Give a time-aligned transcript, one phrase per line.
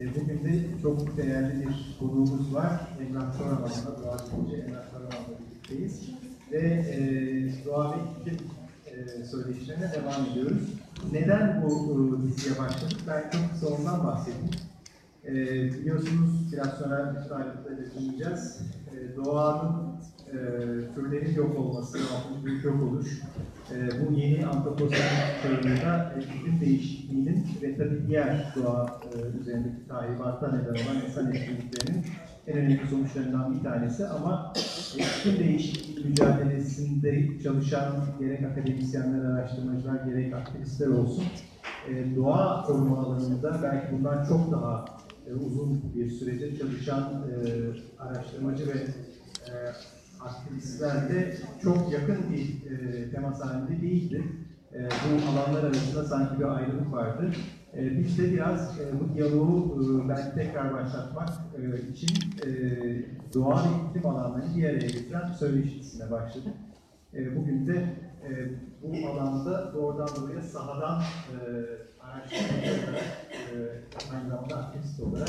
[0.00, 2.80] E, Bugün de çok değerli bir konuğumuz var.
[3.00, 6.08] Emrah Soraman'la, Doğa Bilimci Emrah Soraman'la birlikteyiz.
[6.52, 6.98] Ve e,
[7.64, 8.36] doğa ve iklim
[8.86, 10.62] e, söyleşilerine devam ediyoruz.
[11.12, 12.98] Neden bu e, diziye başladık?
[13.08, 14.50] Ben çok kısa ondan bahsedeyim.
[15.24, 15.32] E,
[15.72, 18.60] biliyorsunuz biraz sonra bütün ayrıntıları dinleyeceğiz.
[18.94, 19.92] E, doğanın
[20.26, 20.34] e,
[20.94, 21.98] türlerin yok olması,
[22.44, 23.20] büyük yok oluş,
[23.70, 25.08] bu yeni antroposen
[25.42, 32.04] çağında e, iklim değişikliğinin ve tabii diğer doğa e, üzerindeki tahribattan neden olan insan etkinliklerinin
[32.46, 34.06] en önemli sonuçlarından bir tanesi.
[34.06, 41.24] Ama e, iklim değişikliği mücadelesinde çalışan gerek akademisyenler, araştırmacılar, gerek aktivistler olsun
[41.88, 44.84] e, doğa koruma alanında belki bundan çok daha
[45.26, 47.34] e, uzun bir süredir çalışan e,
[48.02, 48.78] araştırmacı ve
[49.46, 49.52] e,
[50.20, 54.24] aktivistlerle çok yakın bir e, temas halinde değildi.
[54.72, 57.30] E, bu alanlar arasında sanki bir ayrılık vardı.
[57.76, 62.08] E, biz de biraz e, bu diyaloğu e, belki tekrar başlatmak e, için
[62.46, 62.48] e,
[63.34, 66.54] doğa ve iklim alanlarını bir araya getiren söyleşisine başladık.
[67.14, 67.74] E, bugün de
[68.28, 68.28] e,
[68.82, 71.36] bu alanda doğrudan doğruya sahadan e,
[72.00, 72.70] araştırmacı
[73.30, 73.56] e,
[74.14, 75.28] aynı zamanda aktivist olarak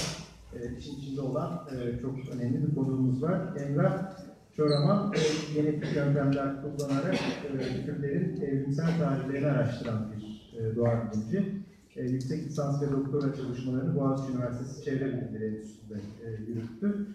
[0.54, 3.42] e, işin içinde olan e, çok önemli bir konuğumuz var.
[3.58, 4.19] Emrah
[4.60, 11.52] Çoraman, e, genetik yöntemler kullanarak e, türlerin evrimsel tarihlerini araştıran bir e, doğa bilimci.
[11.96, 17.08] E, yüksek lisans ve doktora çalışmalarını Boğaziçi Üniversitesi Çevre Bilimleri Enstitüsü'nde e, yürüttü.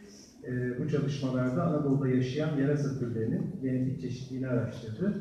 [0.45, 5.15] E, bu çalışmalarda Anadolu'da yaşayan yarasa türlerinin genetik çeşitliliğini araştırdı.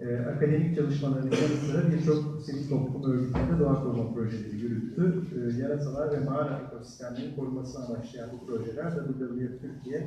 [0.00, 5.14] E, akademik çalışmalarının yanı sıra birçok sivil toplum örgütlerinde doğa koruma projeleri yürüttü.
[5.36, 10.06] E, yarasalar ve mağara ekosistemlerinin korunmasını amaçlayan bu projeler WWF Türkiye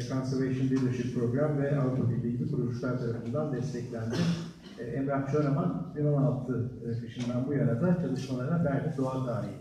[0.00, 4.16] Conservation Leadership Program ve Avrupa Birliği gibi kuruluşlar tarafından desteklendi.
[4.78, 9.52] E, Emrah Çoraman 2016 e, kışından bu yana da çalışmalarına Berlin Doğa Tarihi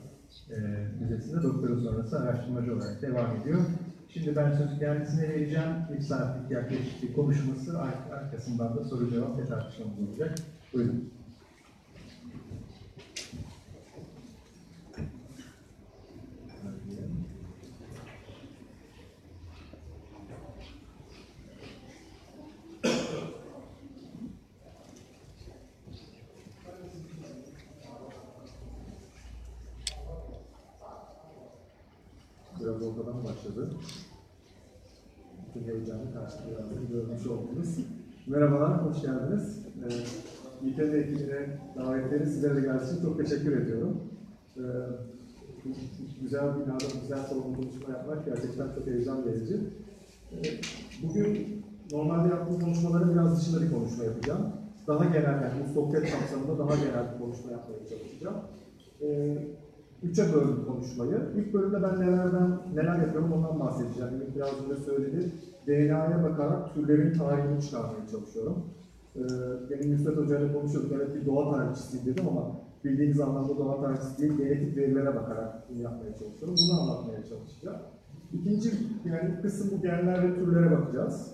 [0.52, 0.58] e,
[1.00, 3.62] Müzesi'nde doktora sonrası araştırmacı olarak devam ediyor.
[4.10, 5.70] Şimdi ben sözü kendisine vereceğim.
[5.94, 10.36] Bir saatlik yaklaşık bir konuşması, ar- arkasından da soru cevap ve tartışmamız olacak.
[10.74, 11.12] Buyurun.
[38.32, 39.66] Merhabalar, hoş geldiniz.
[40.64, 43.98] Ee, ekibine davetleri sizlere de gelsin için çok teşekkür ediyorum.
[44.58, 44.62] Ee,
[46.22, 49.60] güzel binada güzel salonda konuşma yapmak gerçekten çok heyecan verici.
[50.32, 50.38] Ee,
[51.04, 54.42] bugün normalde yaptığım konuşmaların biraz dışında bir konuşma yapacağım.
[54.88, 58.36] Daha genel, yani bu sohbet kapsamında daha genel bir konuşma yapmaya çalışacağım.
[59.02, 59.38] Ee,
[60.04, 61.20] Üçe böldüm konuşmayı.
[61.38, 64.14] İlk bölümde ben nelerden, neler yapıyorum ondan bahsedeceğim.
[64.14, 65.32] Ümit biraz önce söyledi.
[65.72, 68.64] DNA'ya bakarak türlerin tarihini çıkarmaya çalışıyorum.
[69.16, 69.20] Ee,
[69.70, 70.92] benim Müstet Hoca ile konuşuyorduk.
[70.96, 72.56] Evet bir doğa tarihçisiyim dedim ama
[72.86, 76.56] bildiğiniz anlamda doğa tarihçisi değil, genetik verilere bakarak bunu yapmaya çalışıyorum.
[76.62, 77.78] Bunu anlatmaya çalışacağım.
[78.34, 78.70] İkinci
[79.06, 81.32] yani kısım bu genler ve türlere bakacağız.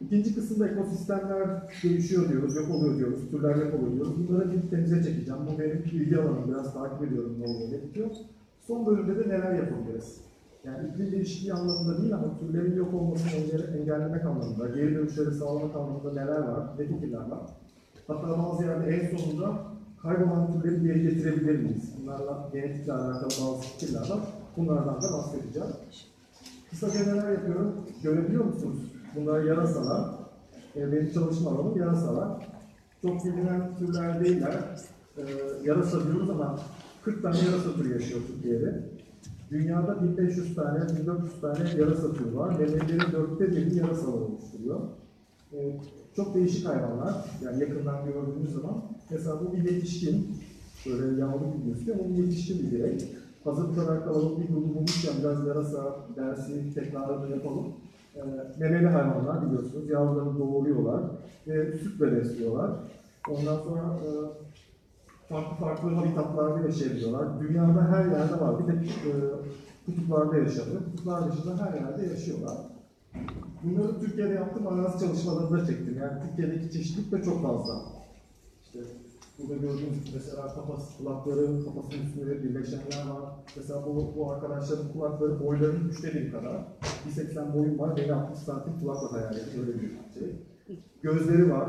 [0.00, 1.48] İkinci kısımda ekosistemler
[1.82, 4.28] değişiyor diyoruz, yok oluyor diyoruz, türler yok oluyor diyoruz.
[4.28, 5.40] Bunları bir temize çekeceğim.
[5.46, 8.10] Bu benim ilgi alanım, biraz takip ediyorum ne oluyor, ne bitiyor.
[8.60, 10.33] Son bölümde de neler yapabiliriz?
[10.66, 15.76] Yani iklim değişikliği anlamında değil ama türlerin yok olmasını engelle- engellemek anlamında, geri dönüşleri sağlamak
[15.76, 17.40] anlamında neler var, ne fikirler var?
[18.06, 19.58] Hatta bazı yerde en sonunda
[20.02, 21.92] kaybolan türleri geri getirebilir miyiz?
[22.02, 24.18] Bunlarla genetikle alakalı bazı fikirler var.
[24.56, 25.68] Bunlardan da bahsedeceğim.
[26.70, 27.74] Kısaca neler yapıyorum?
[28.02, 28.78] Görebiliyor musunuz?
[29.16, 30.10] Bunlar yarasalar.
[30.76, 32.28] E, benim çalışma alanım yarasalar.
[33.02, 34.54] Çok bilinen türler değiller.
[35.18, 35.22] E,
[35.64, 36.58] yarasa diyoruz ama
[37.04, 38.93] 40 tane yarasa türü yaşıyor Türkiye'de.
[39.54, 42.58] Dünyada 1500 tane, 1400 tane yarasa türü var.
[42.58, 44.80] Memelilerin dörtte birini yarasalar oluşturuyor.
[45.52, 45.76] E,
[46.16, 47.14] çok değişik hayvanlar.
[47.44, 48.82] Yani yakından gördüğünüz zaman.
[49.10, 50.36] Mesela bu bir yetişkin.
[50.86, 52.98] Böyle yamalı gibi gözüküyor ama bu yetişkin bir birey.
[53.44, 57.66] Hazır olarak alalım bir grubu bulmuşken biraz yarasa dersi tekrarını yapalım.
[58.16, 58.20] E,
[58.60, 59.90] memeli hayvanlar biliyorsunuz.
[59.90, 61.02] Yavrularını doğuruyorlar
[61.46, 62.70] ve sütle besliyorlar.
[63.30, 64.08] Ondan sonra e,
[65.34, 67.40] farklı farklı habitatlarda yaşayabiliyorlar.
[67.40, 68.58] Dünyada her yerde var.
[68.58, 69.12] Bir tek e,
[69.86, 70.84] kutuplarda yaşamıyor.
[70.84, 72.56] Kutuplar dışında her yerde yaşıyorlar.
[73.62, 75.98] Bunları Türkiye'de yaptığım arazi çalışmalarında çektim.
[75.98, 77.82] Yani Türkiye'deki çeşitlilik de çok fazla.
[78.64, 78.78] İşte
[79.38, 83.24] burada gördüğünüz mesela kafası, kulakları, kafasının üstünde birleşenler var.
[83.56, 86.64] Mesela bu, bu arkadaşların kulakları boylarının üçte biri kadar.
[87.16, 89.60] 1.80 boyum var, beni 60 santim kulakla hayal edin.
[89.60, 90.36] Öyle bir şey.
[91.02, 91.68] Gözleri var.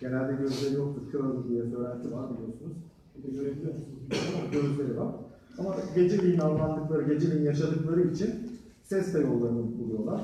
[0.00, 2.76] Genelde gözleri yoktur, kör diye söylenti var biliyorsunuz.
[3.16, 3.98] Bir de görebiliyor musunuz?
[4.10, 5.14] bilmiyorum ama Gözleri var.
[5.58, 8.30] Ama geceliğin avlandıkları, geceliğin yaşadıkları için
[8.82, 10.20] ses de yollarını buluyorlar.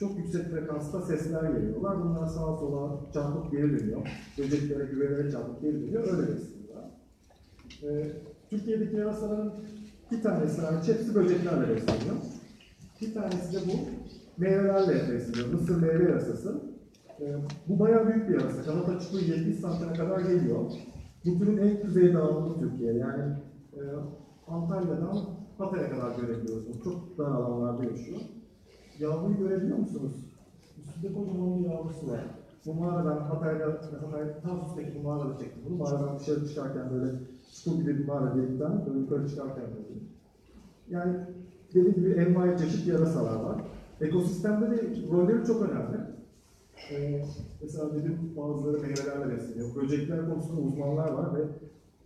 [0.00, 2.04] Çok yüksek frekansta sesler geliyorlar.
[2.04, 4.08] Bunlar sağa sola çarpıp geri dönüyor.
[4.38, 6.02] Böceklere, güvelere çarpıp geri dönüyor.
[6.02, 6.90] Öyle besleniyorlar.
[7.82, 8.12] Ee,
[8.50, 9.54] Türkiye'deki yarasaların
[10.12, 12.16] bir tanesi hariç hepsi böceklerle besleniyor.
[13.00, 13.72] Bir tanesi de bu
[14.42, 15.52] meyvelerle besleniyor.
[15.52, 16.60] Mısır meyve yarasası.
[17.20, 17.34] Ee,
[17.68, 18.62] bu bayağı büyük bir yarasa.
[18.62, 20.70] Kanat açıklığı 70 santime kadar geliyor.
[21.24, 22.92] Türün en kuzey dağılımı Türkiye.
[22.92, 23.22] Yani
[23.72, 23.80] e,
[24.48, 25.18] Antalya'dan
[25.58, 26.84] Hatay'a kadar görebiliyorsunuz.
[26.84, 28.20] Çok dar alanlarda yaşıyor.
[28.98, 30.12] Yavruyu görebiliyor musunuz?
[30.78, 32.24] Üstünde kocaman bir yavrusu var.
[32.66, 35.76] Bu mağaradan Hatay'da, Hatay Tarsus'taki bu mağarada çektim bunu.
[35.76, 37.12] Mağaradan dışarı çıkarken böyle
[37.52, 40.00] çukur gibi bir mağara delikten böyle yukarı çıkarken böyle.
[40.88, 41.16] Yani
[41.74, 43.60] dediğim gibi envai çeşit yarasalar var.
[44.00, 44.76] Ekosistemde de
[45.12, 45.96] rolleri çok önemli.
[46.90, 47.24] Ee,
[47.62, 49.74] mesela dedim bazıları meyvelerle besleniyor.
[49.74, 51.44] Böcekler konusunda uzmanlar var ve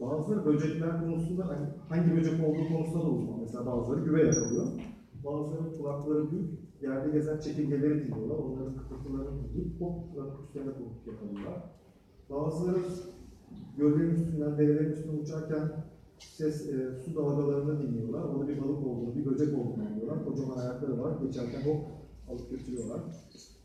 [0.00, 3.40] bazıları böcekler konusunda hani hangi böcek olduğu konusunda da uzman.
[3.40, 4.66] Mesela bazıları güve yakalıyor.
[5.24, 6.50] Bazıları kulakları büyük,
[6.82, 8.38] yerde gezen çekirgeleri dinliyorlar.
[8.38, 9.94] Onların kıpırtılarını dinleyip hop
[10.44, 11.62] üstlerine konup yakalıyorlar.
[12.30, 12.78] Bazıları
[13.78, 15.70] göllerin üstünden, derelerin üstünden uçarken
[16.18, 18.24] ses, e, su dalgalarını dinliyorlar.
[18.24, 20.24] Orada bir balık olduğunu, bir böcek olduğunu anlıyorlar.
[20.24, 21.20] Kocaman ayakları var.
[21.22, 21.84] Geçerken hop
[22.30, 23.00] alıp götürüyorlar.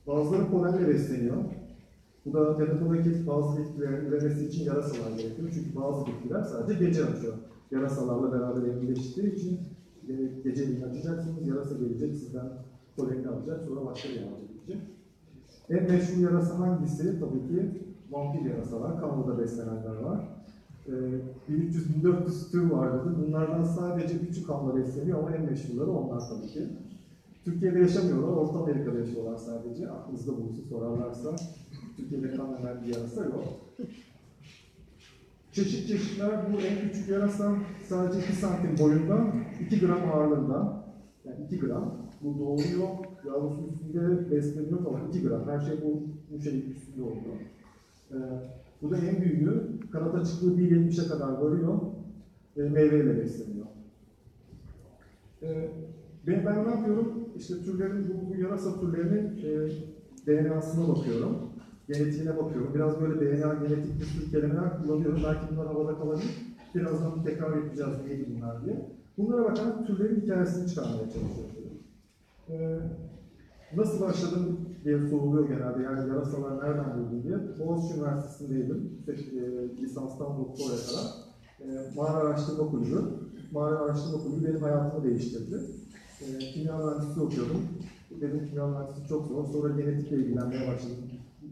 [0.07, 1.37] Bazıları polenle besleniyor.
[2.25, 5.49] Bu da yaratımdaki bazı bitkilerin üremesi için yarasalar gerekiyor.
[5.53, 7.33] Çünkü bazı bitkiler sadece gece açıyor.
[7.71, 9.59] Yarasalarla beraber evrimleştiği için
[10.09, 10.13] e,
[10.43, 12.49] geceliğin açacaksınız, yarasa gelecek, sizden
[12.97, 14.87] polenini alacak, sonra başka bir yarasa gelecek.
[15.69, 17.19] En meşhur yarasa hangisi?
[17.19, 17.69] Tabii ki
[18.11, 20.19] vampir yarasalar, kanlıda beslenenler var.
[20.87, 20.91] Ee,
[21.49, 23.15] 1300-1400 tür var dedi.
[23.27, 26.67] Bunlardan sadece 3'ü kanla besleniyor ama en meşhurları onlar tabii ki.
[27.45, 29.89] Türkiye'de yaşamıyorlar, Orta Amerika'da yaşıyorlar sadece.
[29.89, 31.35] Aklınızda bulunsun sorarlarsa.
[31.97, 33.43] Türkiye'de kan veren bir yarasa yok.
[35.51, 37.55] Çeşit çeşitler bu en küçük yarasa
[37.87, 39.27] sadece 2 santim boyunda,
[39.65, 40.83] 2 gram ağırlığında.
[41.25, 41.97] Yani 2 gram.
[42.21, 42.87] Bu doğuruyor,
[43.27, 45.49] yavrusunun üstünde besleniyor falan 2 gram.
[45.49, 47.35] Her şey bu, bu şeyin üstünde oluyor.
[48.11, 48.15] Ee,
[48.81, 49.79] bu da en büyüğü.
[49.91, 51.79] Kanat açıklığı 1.70'e kadar varıyor
[52.57, 53.65] ve meyveyle besleniyor.
[55.41, 55.69] Ee,
[56.27, 57.29] ben, ben ne yapıyorum?
[57.37, 59.69] İşte türlerin, bu, bu yarasa türlerinin e,
[60.27, 61.49] DNA'sına bakıyorum.
[61.87, 62.73] Genetiğine bakıyorum.
[62.73, 65.21] Biraz böyle DNA genetik bir sürü kelimeler kullanıyorum.
[65.23, 66.55] Belki bunlar havada kalabilir.
[66.75, 68.89] Birazdan tekrar edeceğiz neydi bunlar diye.
[69.17, 71.53] Bunlara bakarak türlerin hikayesini çıkarmaya çalışıyorum.
[72.49, 72.79] Ee,
[73.75, 75.83] nasıl başladım diye soruluyor genelde.
[75.83, 77.37] Yani yarasalar nereden buldun diye.
[77.59, 79.03] Boğaziçi Üniversitesi'ndeydim.
[79.07, 81.05] E, lisanstan doktoraya kadar.
[81.59, 83.01] E, mağara araştırma kulübü.
[83.51, 85.82] Mağara araştırma kulübü benim hayatımı değiştirdi.
[86.23, 87.61] E, kimya mühendisliği okuyordum.
[88.21, 89.45] Dedim kimya mühendisliği çok zor.
[89.45, 90.97] Sonra genetikle ilgilenmeye başladım.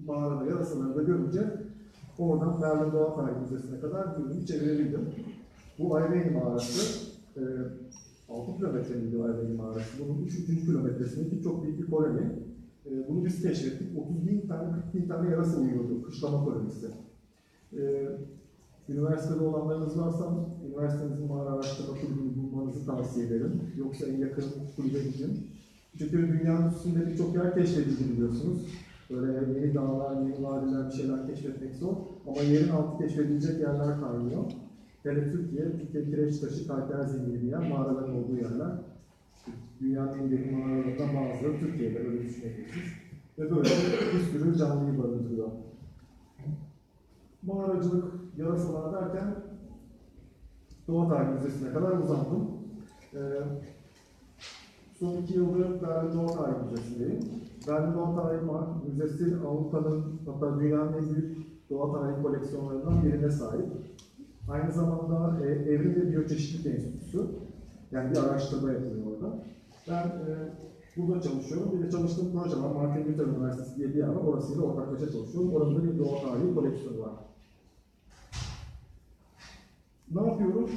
[0.06, 1.42] Mağarada yarasaları da görünce
[2.18, 5.10] oradan Berlin Doğa Tarihi Müzesi'ne kadar yürüyüp çevirebildim.
[5.80, 7.12] Bu Ayvain mağarası.
[7.38, 7.42] E,
[8.30, 9.90] 6 kilometre miydi Ayvain mağarası?
[10.00, 10.46] Bunun 3.
[10.66, 12.22] kilometresindeki çok büyük bir koloni.
[12.86, 13.88] E, bunu biz keşfettik.
[13.98, 16.04] 30 bin tane, 40 bin tane yarasa uyuyordu.
[16.04, 16.88] Kışlama kolonisi.
[17.74, 18.08] E,
[18.92, 20.26] üniversitede olanlarınız varsa
[20.68, 23.62] üniversitenizin mağara araştırma kulübünü bulmanızı tavsiye ederim.
[23.78, 24.44] Yoksa en yakın
[24.76, 25.48] kulübe gidin.
[25.98, 28.68] Çünkü dünyanın üstünde birçok yer keşfedildi biliyorsunuz.
[29.10, 31.96] Böyle yeni dağlar, yeni vadiler bir şeyler keşfetmek zor.
[32.28, 34.44] Ama yerin altı keşfedilecek yerler kaynıyor.
[35.04, 38.72] Hele Türkiye, Türkiye kireç taşı, kalker zemini bir yer, mağaraların olduğu yerler.
[39.82, 42.86] Dünyanın en derin mağaralarından bazıları Türkiye'de öyle düşünebilirsiniz.
[43.40, 43.70] Ve böyle
[44.14, 45.48] bir sürü canlıyı barındırıyor.
[47.44, 49.36] Mağaracılık, yarasalar derken
[50.88, 52.50] Doğa Tarihi Müzesi'ne kadar uzandım.
[53.14, 53.20] Ee,
[55.00, 57.20] son iki yıldır Berlin Doğa Tarihi Müzesi'ndeyim.
[57.68, 58.42] Berlin Doğa Tarihi
[58.88, 61.38] Müzesi Avrupa'nın hatta dünyanın en büyük
[61.70, 63.66] doğa tarihi koleksiyonlarından birine sahip.
[64.50, 67.26] Aynı zamanda e, Evrim ve Biyoçeşitlilik Enstitüsü.
[67.92, 69.36] Yani bir araştırma yapılıyor orada.
[69.88, 70.34] Ben e,
[70.98, 71.72] burada çalışıyorum.
[71.74, 72.72] Bir de çalıştığım proje var.
[72.72, 74.24] Martin Luther Üniversitesi diye bir yer var.
[74.24, 75.54] Orasıyla ortaklaşa çalışıyorum.
[75.54, 77.12] Orada bir doğa tarihi koleksiyonu var.
[80.16, 80.70] Ne yapıyorum?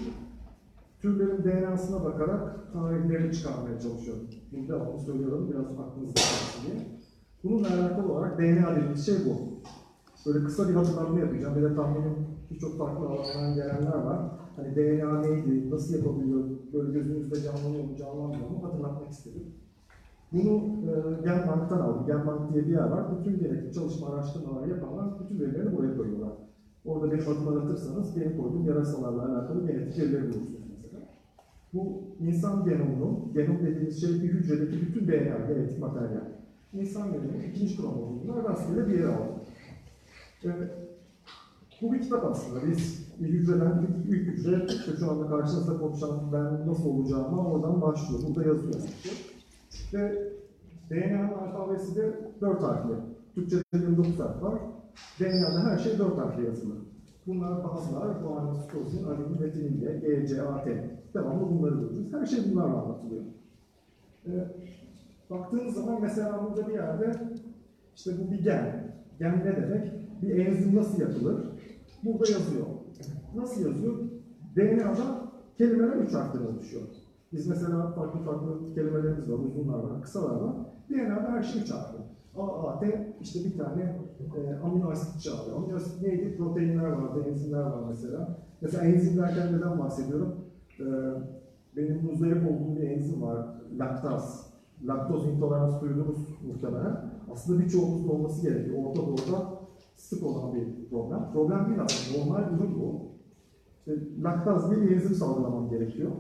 [1.00, 4.22] Türlerin DNA'sına bakarak tarihlerini çıkarmaya çalışıyorum.
[4.52, 6.86] Bunu devamlı söylüyorum, biraz aklınızda kalsın diye.
[7.44, 9.54] Bununla alakalı olarak DNA dediğimiz şey bu.
[10.26, 11.62] Böyle kısa bir hatırlatma yapacağım.
[11.62, 12.16] De tahminim
[12.50, 14.30] birçok farklı alanlardan gelenler var.
[14.56, 19.46] Hani DNA neydi, nasıl yapabiliyor, böyle gözünüzde canlanıyor mu, canlanmıyor mu hatırlatmak istedim.
[20.32, 20.56] Bunu
[20.90, 22.06] e, Genbank'tan aldım.
[22.06, 23.04] Genbank diye bir yer var.
[23.18, 26.32] Bütün gerekli çalışma araştırmaları yapanlar bütün verilerini buraya koyuyorlar.
[26.84, 31.02] Orada benim adımı aratırsanız benim koyduğum yarasalarla alakalı genetik verileri bulursunuz mesela.
[31.74, 36.24] Bu insan genomunun, genom dediğimiz şey bir hücredeki bütün DNA, genetik materyal.
[36.72, 39.36] İnsan genomunun ikinci kromozomuna rastgele bir yere aldım.
[40.44, 40.70] Evet.
[41.82, 42.66] Bu bir kitap aslında.
[42.66, 47.82] Biz bir hücreden ilk, ilk hücre, işte şu anda karşınızda konuşan ben nasıl olacağıma oradan
[47.82, 48.22] başlıyor.
[48.26, 48.74] Burada yazıyor.
[49.92, 50.32] Ve
[50.90, 52.94] DNA'nın alfabesi de 4 harfli.
[53.34, 54.54] Türkçe'de 29 harf var.
[55.20, 56.74] DNA'da her şey 4 harfli yazılı.
[57.26, 60.90] Bunlar bazılar, guanin, sitozin, adenin, metinin de, E, C, A, T.
[61.14, 62.12] Devamlı bunları görürüz.
[62.12, 63.22] Her şey bunlarla anlatılıyor.
[64.26, 64.30] Ee,
[65.30, 67.12] baktığınız zaman mesela burada bir yerde
[67.96, 68.94] işte bu bir gen.
[69.18, 69.92] Gen ne demek?
[70.22, 71.44] Bir enzim nasıl yapılır?
[72.02, 72.66] Burada yazıyor.
[73.36, 73.98] Nasıl yazıyor?
[74.56, 76.82] DNA'da kelimeler üç harften oluşuyor.
[77.32, 80.54] Biz mesela farklı farklı kelimelerimiz var, uzunlar var, kısalar var.
[80.90, 81.93] DNA'da her şey üç harfli.
[82.36, 83.82] A, A, T, işte bir tane
[84.36, 85.56] e, amino asit çağırıyor.
[85.56, 86.36] Amino asit neydi?
[86.36, 88.38] Proteinler vardı, enzimler var mesela.
[88.60, 90.34] Mesela enzim derken neden bahsediyorum?
[90.80, 90.84] E,
[91.76, 93.46] benim muzdarip olduğum bir enzim var,
[93.78, 94.54] laktaz.
[94.86, 96.96] Laktoz intolerans duydunuz muhtemelen.
[97.32, 98.84] Aslında birçoğumuzun olması gerekiyor.
[98.84, 99.54] Orta Doğu'da
[99.96, 101.32] sık olan bir problem.
[101.32, 103.02] Problem değil aslında, normal durum bu.
[103.78, 106.10] İşte laktaz diye bir enzim salgılamam gerekiyor.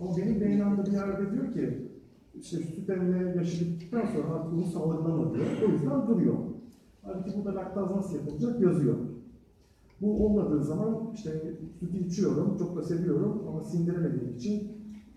[0.00, 1.89] Ama benim DNA'mda bir yerde diyor ki,
[2.34, 3.44] işte süt emine
[3.92, 5.46] sonra artık bunu salgılama diyor.
[5.68, 6.34] O yüzden duruyor.
[7.02, 8.96] Halbuki burada laktaz nasıl yapılacak yazıyor.
[10.00, 14.72] Bu olmadığı zaman işte sütü içiyorum, çok da seviyorum ama sindiremediğim için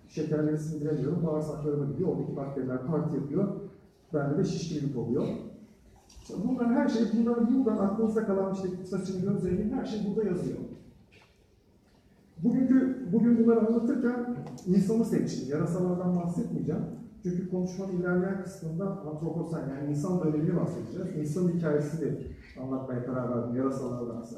[0.08, 1.24] şekerleri sindiremiyorum.
[1.26, 3.48] Bağırsaklarıma gidiyor, oradaki bakteriler parti yapıyor.
[4.14, 5.24] Bende de şişkinlik oluyor.
[6.22, 10.30] İşte bunlar her şey, bunların buradan aklınızda kalan işte saçın, göz rengi her şey burada
[10.30, 10.58] yazıyor.
[12.44, 14.36] Bugünkü, bugün bunları anlatırken
[14.68, 15.50] insanı seçtim.
[15.50, 16.82] Yarasalardan bahsetmeyeceğim.
[17.24, 21.18] Çünkü konuşmanın ilerleyen kısmında antroposen yani insan dönemini bahsedeceğiz.
[21.18, 22.12] İnsan hikayesini
[22.62, 24.38] anlatmaya karar verdim yarasalardansa.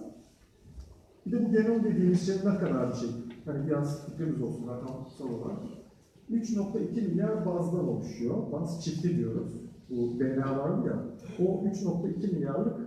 [1.25, 3.09] Bir de bu genom dediğimiz şey ne kadar bir şey?
[3.45, 5.57] Hani biraz fikrimiz olsun rakamsal olarak.
[6.31, 8.51] 3.2 milyar bazdan oluşuyor.
[8.51, 9.53] Baz çifti diyoruz.
[9.89, 11.03] Bu DNA vardı ya.
[11.45, 12.77] O 3.2 milyarlık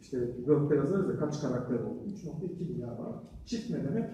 [0.00, 1.98] işte Word'de yazarız ya kaç karakter oldu.
[2.26, 3.12] 3.2 milyar var.
[3.46, 4.10] Çift ne demek?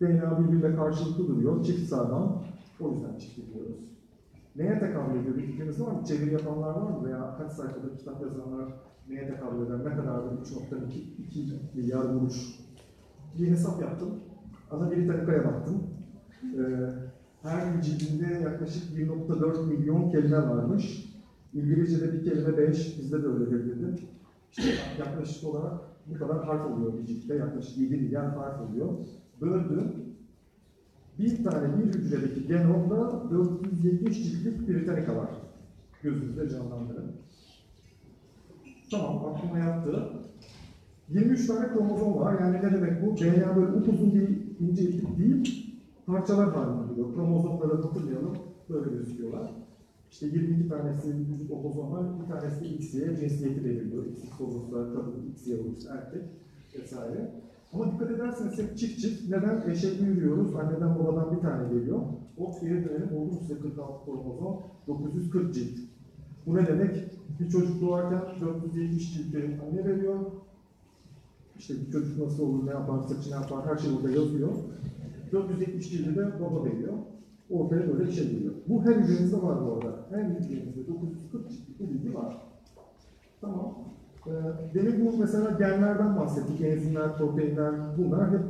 [0.00, 1.64] DNA birbiriyle karşılıklı duruyor.
[1.64, 2.42] Çift sağlam.
[2.80, 3.91] O yüzden çift diyoruz.
[4.56, 5.36] Neye tekabül ediyor?
[5.36, 6.04] Bir fikriniz var mı?
[6.04, 7.06] Çeviri yapanlar var mı?
[7.06, 8.74] Veya kaç sayfada kitap yazanlar
[9.08, 9.78] neye tekabül eder?
[9.78, 12.58] Ne kadardır 3.2 milyar vuruş?
[13.38, 14.10] Bir hesap yaptım.
[14.70, 15.82] Ana Britannica'ya baktım.
[16.44, 16.62] Ee,
[17.42, 21.12] her bir cildinde yaklaşık 1.4 milyon kelime varmış.
[21.52, 23.96] İngilizce'de bir kelime 5, bizde de öyledir dedim.
[24.52, 28.88] İşte yaklaşık olarak bu kadar harf oluyor bir ciltte, yaklaşık 7 milyar harf oluyor.
[29.40, 29.92] Böldüm,
[31.18, 35.28] bir tane bir hücredeki genomda 470 ciltlik Britannica var.
[36.02, 37.12] Gözünüzde canlandırın.
[38.90, 40.08] Tamam, aklıma yattı.
[41.08, 42.40] 23 tane kromozom var.
[42.40, 43.16] Yani ne demek bu?
[43.16, 44.28] DNA böyle upuzun bir
[44.60, 45.74] ince iplik değil,
[46.06, 47.14] parçalar halinde duruyor.
[47.14, 48.38] Kromozomları hatırlayalım,
[48.70, 49.50] böyle gözüküyorlar.
[50.10, 54.04] İşte 22 tanesi vücut otozomal, bir tanesi de XY, cinsiyeti belirliyor.
[54.06, 56.22] X olursa kadın, XY olursa erkek
[56.80, 57.41] vesaire.
[57.72, 59.30] Ama dikkat ederseniz hep çift çift.
[59.30, 59.70] Neden?
[59.70, 60.56] Eşekli yürüyoruz.
[60.56, 62.00] Anneden babadan bir tane geliyor.
[62.38, 63.16] O geri dönelim.
[63.16, 64.62] Oldu mu size 46 kromozom?
[64.88, 65.78] 940 cilt.
[66.46, 66.96] Bu ne demek?
[67.40, 70.16] Bir çocuk doğarken 470 ciltleri anne veriyor.
[71.58, 74.50] İşte bir çocuk nasıl olur, ne yapar, saçı ne yapar, her şey orada yazıyor.
[75.32, 76.92] 470 cildi de baba veriyor.
[77.50, 78.54] Ortaya böyle bir şey geliyor.
[78.68, 80.06] Bu her hücrenizde var bu arada.
[80.10, 82.42] Her hücrenizde 940 ciltlik bir bilgi var.
[83.40, 83.74] Tamam.
[84.26, 84.30] Ee,
[84.74, 86.60] demin bu mesela genlerden bahsettik.
[86.60, 88.40] Enzimler, proteinler bunlar hep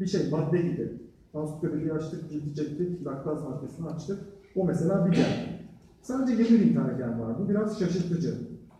[0.00, 0.92] bir şey, madde gibi.
[1.34, 4.18] Ansiklopediyi açtık, cildi çektik, laktaz maddesini açtık.
[4.56, 5.58] O mesela bir gen.
[6.02, 7.38] Sadece 20 bin tane gen var.
[7.38, 8.34] Bu biraz şaşırtıcı.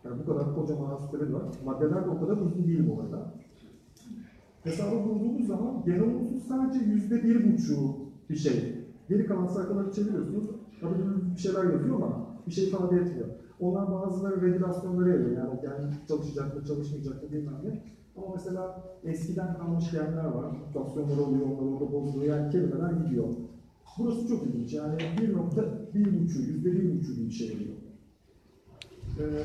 [0.05, 1.43] Yani bu kadar kocaman ansiklopedi var.
[1.65, 3.33] Maddeler de o kadar uzun değil bu arada.
[4.63, 7.95] Hesabı bulduğumuz zaman genomumuzun sadece yüzde bir buçuğu
[8.29, 8.75] bir şey.
[9.09, 10.45] Geri kalan sayfaları çeviriyorsunuz.
[10.81, 10.93] Tabii
[11.35, 13.27] bir şeyler yazıyor ama bir şey ifade etmiyor.
[13.59, 15.37] Onlar bazıları regülasyonları yapıyor.
[15.37, 17.83] Yani gen çalışacak mı, çalışmayacak mı bilmem ne.
[18.17, 20.51] Ama mesela eskiden kalmış genler var.
[20.51, 22.37] Mutasyonlar oluyor, onlar orada bozuluyor.
[22.37, 23.27] Yani kelimeler gidiyor.
[23.99, 24.73] Burası çok ilginç.
[24.73, 27.75] Yani bir nokta bir buçuğu, yüzde bir buçuğu bir şey oluyor.
[29.19, 29.43] Ee,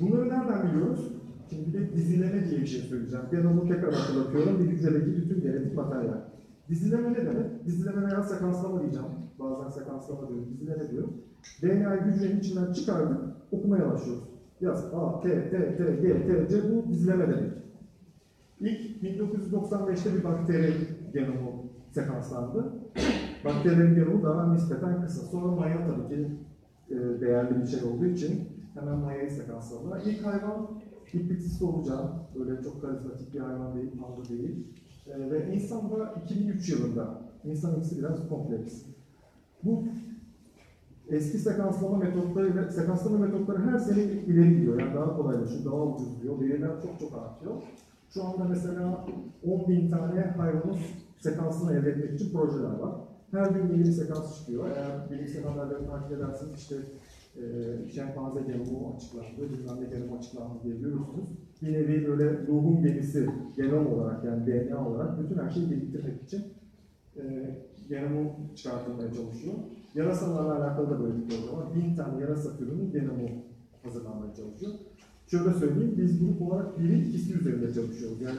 [0.00, 1.12] bunları nereden biliyoruz?
[1.50, 3.24] Şimdi bir de dizileme diye bir şey söyleyeceğim.
[3.30, 4.58] Genomu tekrar hatırlatıyorum.
[4.58, 6.20] Bir hücredeki bütün genetik materyal.
[6.68, 7.66] Dizileme ne demek?
[7.66, 9.08] Dizileme veya sekanslama diyeceğim.
[9.38, 11.08] Bazen sekanslama diyorum, dizileme diyor.
[11.62, 13.20] DNA'yı hücrenin içinden çıkardık,
[13.52, 14.24] okumaya başlıyoruz.
[14.60, 17.52] Yaz A, T, T, T, G, T, C bu dizileme demek.
[18.60, 20.72] İlk 1995'te bir bakteri
[21.12, 22.72] genomu sekanslandı.
[23.44, 25.26] Bakterilerin genomu daha nispeten kısa.
[25.26, 26.30] Sonra maya tabii ki
[26.90, 30.02] e, değerli bir şey olduğu için hemen mayayı sekansladılar.
[30.06, 30.68] İlk hayvan
[31.12, 34.66] ipliksiz solucan, böyle çok karizmatik bir hayvan değil, mallı değil.
[35.06, 37.20] E, ve insan da 2003 yılında.
[37.44, 38.82] İnsan ikisi biraz kompleks.
[39.64, 39.84] Bu
[41.10, 44.80] eski sekanslama metotları ve sekanslama metotları her sene ileri gidiyor.
[44.80, 46.40] Yani daha kolaylaşıyor, daha ucuzluyor.
[46.40, 47.54] Veriler çok çok artıyor.
[48.14, 49.06] Şu anda mesela
[49.46, 50.78] 10 bin tane hayvanın
[51.18, 52.94] sekansını elde etmek için projeler var.
[53.30, 54.70] Her gün yeni bir sekans çıkıyor.
[54.76, 56.76] Eğer bilgisayar haberleri takip ederseniz işte
[57.36, 57.42] e,
[57.88, 61.26] şempanze genomu açıklandı, bilmem ne genomu açıklandı diye görürsünüz.
[61.62, 63.26] Bir nevi böyle ruhun gemisi,
[63.56, 66.44] genom olarak yani DNA olarak bütün her şeyi biriktirmek için
[67.16, 67.22] e,
[67.88, 69.54] genomu çıkartılmaya çalışıyor.
[69.94, 71.74] Yarasalarla alakalı da böyle bir proje var.
[71.74, 73.28] Bin tane yarasa türünün genomu
[73.82, 74.72] hazırlanmaya çalışıyor.
[75.26, 78.20] Şöyle söyleyeyim, biz grup olarak biri ikisi üzerinde çalışıyoruz.
[78.20, 78.38] Yani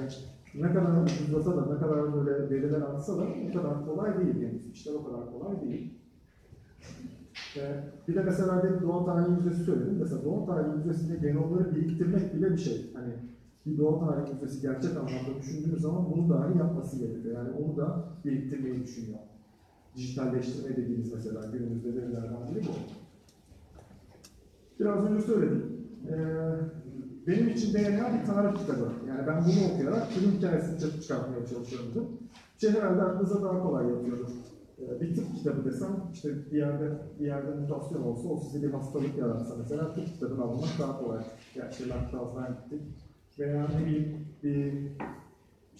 [0.55, 4.60] ne kadar ucuzlasa da, ne kadar böyle veriler artsa da o kadar kolay değil yani.
[4.74, 5.93] İşler o kadar kolay değil.
[7.58, 9.98] Ee, bir de mesela demin Doğu Tarihi Müzesi söyledim.
[10.00, 12.91] Mesela Doğu Tarihi Müzesi'nde genomları biriktirmek bile bir şey.
[12.93, 13.13] Hani
[13.65, 17.36] bir Doğu Tarihi Müzesi gerçek anlamda düşündüğümüz zaman bunu dahi yapması gerekiyor.
[17.36, 19.20] Yani onu da biriktirmeyi düşünüyor.
[19.95, 22.71] Dijitalleştirme dediğimiz mesela günümüzde verilerden biri bu.
[24.79, 25.77] Biraz önce söyledim.
[26.10, 26.15] Ee,
[27.27, 28.89] benim için DNA bir tarih kitabı.
[29.07, 32.07] Yani ben bunu okuyarak türün hikayesini çık- çıkartmaya çalışıyorum.
[32.57, 34.27] Şey herhalde aklınıza daha kolay yatıyordu.
[34.79, 38.74] Ee, bir tıp kitabı desem, işte bir yerde bir yerde mutasyon olsa, o size bir
[38.74, 41.24] hastalık yaratsa mesela tıp kitabını almak daha kolay.
[41.55, 42.81] Ya işte laktazdan gittik.
[43.39, 44.91] Veya ne bileyim bir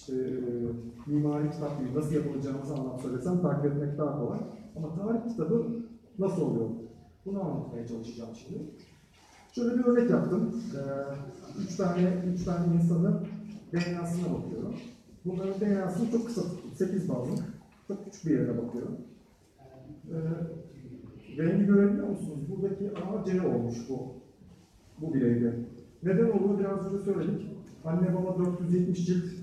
[0.02, 4.40] işte e, mimari kitap nasıl yapılacağımızı anlat takip etmek daha kolay.
[4.76, 5.68] Ama tarih kitabı
[6.20, 6.70] nasıl oluyor?
[7.26, 8.60] Bunu anlatmaya çalışacağım şimdi.
[9.52, 10.62] Şöyle bir örnek yaptım.
[10.76, 10.82] Ee,
[11.64, 13.28] üç tane, üç tane insanın
[13.74, 14.76] DNA'sına bakıyorum.
[15.26, 16.72] Bunların DNA'sını çok kısa tuttum.
[16.76, 17.44] 8 bazlı.
[17.88, 18.98] Çok küçük bir yere bakıyorum.
[20.12, 20.18] Ee,
[21.38, 22.40] rengi görebiliyor musunuz?
[22.50, 24.14] Buradaki A C olmuş bu.
[25.02, 25.56] Bu bireyde.
[26.04, 27.48] Neden olduğunu biraz önce söyledik.
[27.86, 29.41] Anne baba 470 cilt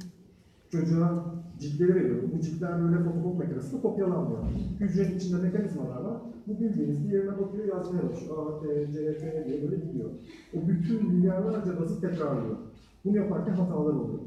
[0.71, 1.25] çocuğa
[1.59, 2.23] ciltleri veriyor.
[2.35, 4.43] Bu ciltler böyle fotokop makinesinde kopyalanmıyor.
[4.81, 6.21] Hücrenin içinde mekanizmalar var.
[6.47, 8.53] Bu bildiğiniz bir yerine bakıyor yazmaya başlıyor.
[8.53, 10.11] A, T, C, F diye böyle gidiyor.
[10.57, 12.57] O bütün milyarlarca bazı tekrarlıyor.
[13.05, 14.21] Bunu yaparken hatalar oluyor.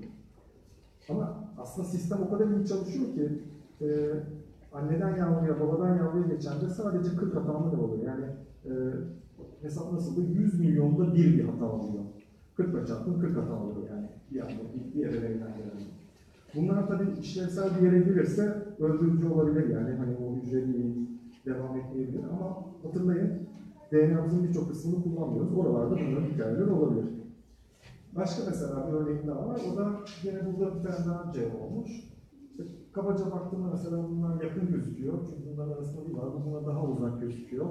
[1.10, 3.41] Ama aslında sistem o kadar iyi çalışıyor ki
[3.81, 3.88] e,
[4.74, 8.03] anneden yavruya, babadan yavruya geçen de sadece 40 hata mı oluyor?
[8.03, 8.25] Yani
[8.65, 8.71] e,
[9.62, 12.03] hesap nasıl 100 milyonda bir bir hata oluyor.
[12.56, 14.10] 40 ile çarpın 40 hata oluyor yani.
[14.32, 15.90] Bir anda bir, bir verilen gelen.
[16.55, 21.07] Bunlar tabii işlevsel bir yere gelirse öldürücü olabilir yani hani o hücreliği
[21.45, 23.47] devam etmeyebilir ama hatırlayın
[23.91, 25.57] DNA'mızın birçok kısmını kullanmıyoruz.
[25.57, 27.05] Oralarda bunların hikayeler olabilir.
[28.15, 29.61] Başka mesela bir örnek daha var.
[29.73, 29.91] O da
[30.23, 31.91] yine burada bir tane daha C olmuş.
[32.51, 35.13] İşte kabaca baktığımda mesela bunlar yakın gözüküyor.
[35.29, 36.25] Çünkü bunların arasında bir var.
[36.33, 37.65] Bu buna daha uzak gözüküyor.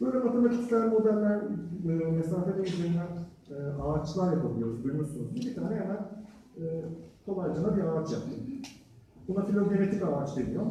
[0.00, 1.40] Böyle matematiksel modeller,
[1.84, 3.08] e, mesafeli üzerinden
[3.50, 4.84] e, ağaçlar yapabiliyoruz.
[4.84, 5.34] Duymuşsunuz.
[5.34, 5.98] Bir tane hemen
[7.30, 8.38] e, kolayca bir ağaç yaptım.
[9.28, 10.66] Buna filogenetik ağaç deniyor.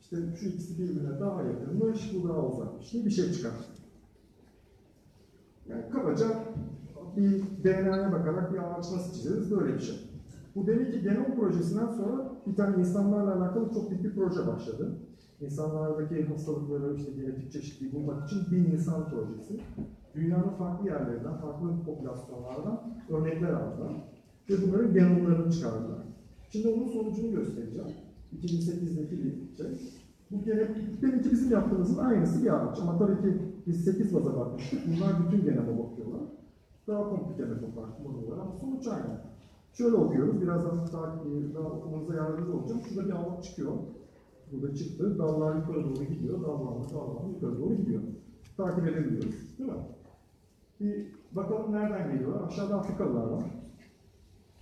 [0.00, 3.52] İşte şu ikisi birbirine daha yakınmış, bu daha uzakmış diye bir şey çıkar.
[5.68, 6.26] Yani kabaca
[7.16, 9.96] bir DNA'ya bakarak bir ağaç nasıl çizeriz böyle bir şey.
[10.56, 14.96] Bu demek ki genom projesinden sonra bir tane insanlarla alakalı çok büyük bir proje başladı.
[15.40, 19.60] İnsanlardaki hastalıkları, işte genetik çeşitliliği bulmak için bir insan projesi.
[20.14, 23.92] Dünyanın farklı yerlerinden, farklı popülasyonlardan örnekler aldılar.
[24.50, 25.98] Ve bunların genomlarını çıkardılar.
[26.50, 27.88] Şimdi onun sonucunu göstereceğim.
[28.36, 29.66] 2008'deki bir şey.
[30.30, 30.68] Bu gene,
[31.02, 32.78] deminki bizim yaptığımızın aynısı bir ağaç.
[32.80, 34.80] Ama tabii ki biz 8 baza bakmıştık.
[34.86, 36.20] Bunlar bütün genome bakıyorlar.
[36.88, 39.20] Daha komplike metotlar kullanıyorlar ama sonuç aynı.
[39.72, 42.80] Şöyle okuyoruz, birazdan daha, daha okumanıza yardımcı olacağım.
[42.88, 43.72] Şurada bir ağaç çıkıyor.
[44.52, 48.02] Burada çıktı, dallar yukarı doğru gidiyor, dallar dallar yukarı doğru gidiyor.
[48.56, 49.76] Takip edebiliyoruz, değil mi?
[50.80, 52.48] Bir bakalım nereden geliyorlar?
[52.48, 53.59] Aşağıda Afrikalılar var.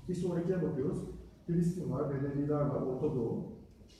[0.08, 0.98] Bir sonrakiye bakıyoruz.
[1.46, 3.44] Filistin var, Bedeviler var, Orta Doğu.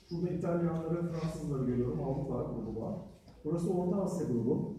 [0.09, 2.95] Şurada İtalyanları, Fransızları görüyorum, Avrupa grubu var.
[3.45, 4.77] Burası Orta Asya grubu.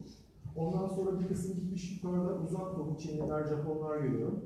[0.57, 4.39] Ondan sonra bir kısım gitmiş yukarıda uzak doğu, Çinliler, Japonlar görüyorum.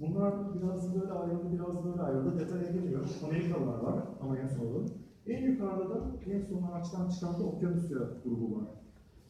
[0.00, 2.38] Bunlar biraz böyle ayrıldı, biraz böyle ayrıldı.
[2.38, 3.08] Detaya girmiyorum.
[3.26, 4.90] Amerikalılar var ama en sonunda.
[5.26, 8.64] En yukarıda da en son ağaçtan çıkan da Okyanusya grubu var.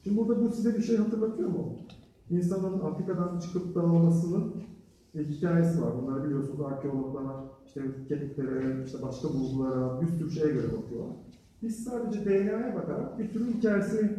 [0.05, 1.77] Şimdi burada bu size bir şey hatırlatıyor mu?
[2.31, 4.55] İnsanın Afrika'dan çıkıp dağılmasının
[5.19, 5.93] e, hikayesi var.
[6.03, 11.17] Bunları biliyorsunuz arkeologlar işte kemiklere, işte başka bulgulara, bir sürü şeye göre bakıyorlar.
[11.63, 14.11] Biz sadece DNA'ya bakarak bir türün hikayesini,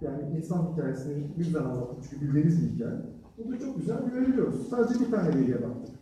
[0.00, 3.00] yani insan hikayesini yüzden anlattık çünkü bildiğiniz bir hikaye.
[3.38, 4.68] Burada çok güzel görebiliyoruz.
[4.68, 5.94] Sadece bir tane veriye baktık.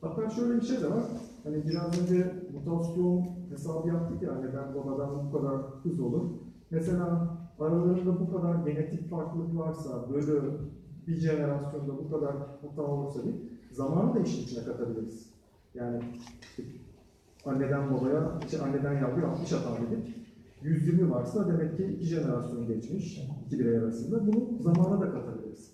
[0.00, 1.04] Hatta şöyle bir şey de var.
[1.44, 6.30] Hani biraz önce mutasyon hesabı yaptık ya neden babadan bu kadar hız olur.
[6.70, 10.40] Mesela aralarında bu kadar genetik farklılık varsa, böyle
[11.06, 15.26] bir jenerasyonda bu kadar hata olursa bir zamanı da işin içine katabiliriz.
[15.74, 16.02] Yani
[17.44, 20.16] anneden babaya, işte anneden yavruya 60 hata dedik.
[20.62, 24.26] 120 varsa demek ki iki jenerasyon geçmiş, iki birey arasında.
[24.26, 25.70] Bunu zamana da katabiliriz.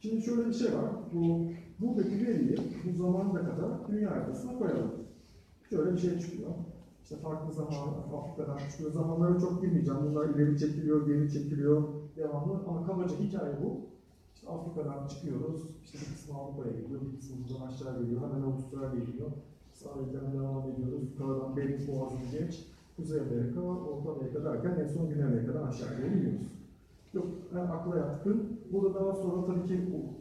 [0.00, 0.90] Şimdi şöyle bir şey var.
[1.12, 4.92] Bu, buradaki veriyi bu zamana kadar dünya haritasına koyalım.
[5.70, 6.50] Şöyle bir şey çıkıyor.
[7.02, 7.72] İşte farklı zaman,
[8.18, 8.92] Afrika'dan çıkıyor.
[8.92, 10.00] Zamanlara çok girmeyeceğim.
[10.06, 11.82] Bunlar ileri çekiliyor, geri çekiliyor.
[12.16, 13.80] Devamlı ama kabaca hikaye bu.
[14.46, 15.62] İşte Afrika'dan çıkıyoruz.
[15.84, 18.20] İşte bir kısmı Avrupa'ya geliyor, bir kısmı buradan aşağı geliyor.
[18.20, 19.30] Hemen Avustralya'ya geliyor.
[19.72, 21.02] Sahilden devam ediyoruz.
[21.02, 22.66] Yukarıdan Bering Boğazı'nı geç.
[22.96, 26.46] Kuzey Amerika, Orta Amerika derken en son Güney Amerika'dan aşağıya iniyoruz.
[27.14, 28.60] Yok, en akla yatkın.
[28.72, 29.74] Burada daha sonra tabii ki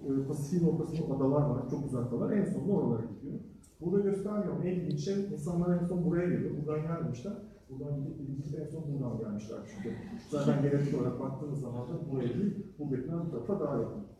[0.07, 2.31] e, Pasifik'in ortasında adalar var, çok uzaktalar.
[2.31, 3.39] En sonunda oralara gidiyor.
[3.81, 4.61] Burada göstermiyorum.
[4.63, 6.51] En ilginç şey, insanlar en son buraya geliyor.
[6.57, 7.33] Buradan gelmemişler.
[7.69, 9.95] Buradan gidip gidip en son buradan gelmişler çünkü.
[10.29, 14.14] Zaten genetik olarak baktığımız zaman da buraya değil, buradakiler bu tarafa daha yakın.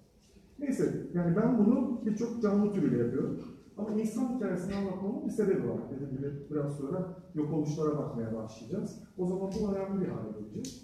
[0.60, 3.40] Neyse, yani ben bunu birçok canlı türüyle yapıyorum.
[3.78, 5.80] Ama insan hikayesini anlatmamın bir sebebi var.
[5.96, 9.00] Dediğim gibi biraz sonra yok oluşlara bakmaya başlayacağız.
[9.18, 10.82] O zaman bu önemli bir hale gelecek.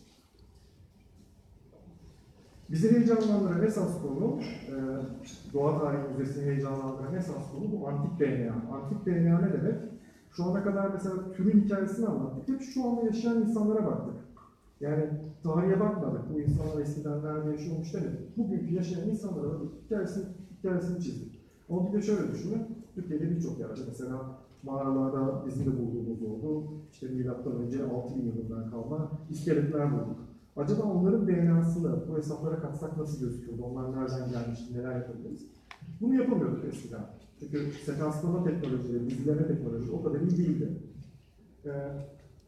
[2.72, 4.76] Bizi heyecanlandıran esas konu, e,
[5.54, 8.76] Doğa Tarihi Müzesi'ni heyecanlandıran esas konu bu antik DNA.
[8.76, 9.76] Antik DNA ne demek?
[10.32, 12.48] Şu ana kadar mesela türün hikayesini anlattık.
[12.48, 14.16] Hep şu anda yaşayan insanlara baktık.
[14.82, 15.04] Yani
[15.44, 16.22] tarihe bakmadık.
[16.34, 18.38] Bu insanlar eskiden nerede yaşıyormuş demedik.
[18.38, 20.26] Bugünkü yaşayan insanlara bakıp hikayesini,
[20.58, 21.42] hikayesini çizdik.
[21.70, 22.66] Ama bir de şöyle düşünün.
[22.96, 26.68] Türkiye'de birçok yerde mesela mağaralarda bizim de bulduğumuz oldu.
[26.92, 30.20] İşte milattan önce 6000 yılından kalma iskeletler bulduk.
[30.56, 33.64] Acaba onların DNA'sını bu hesaplara katsak nasıl gözüküyordu?
[33.64, 35.46] Onlar nereden gelmişti, neler yapabiliriz?
[36.02, 37.06] Bunu yapamıyorduk eskiden.
[37.40, 40.70] Çünkü sekanslama teknolojileri, dizileme teknolojileri o kadar iyi değildi.
[41.66, 41.70] Ee,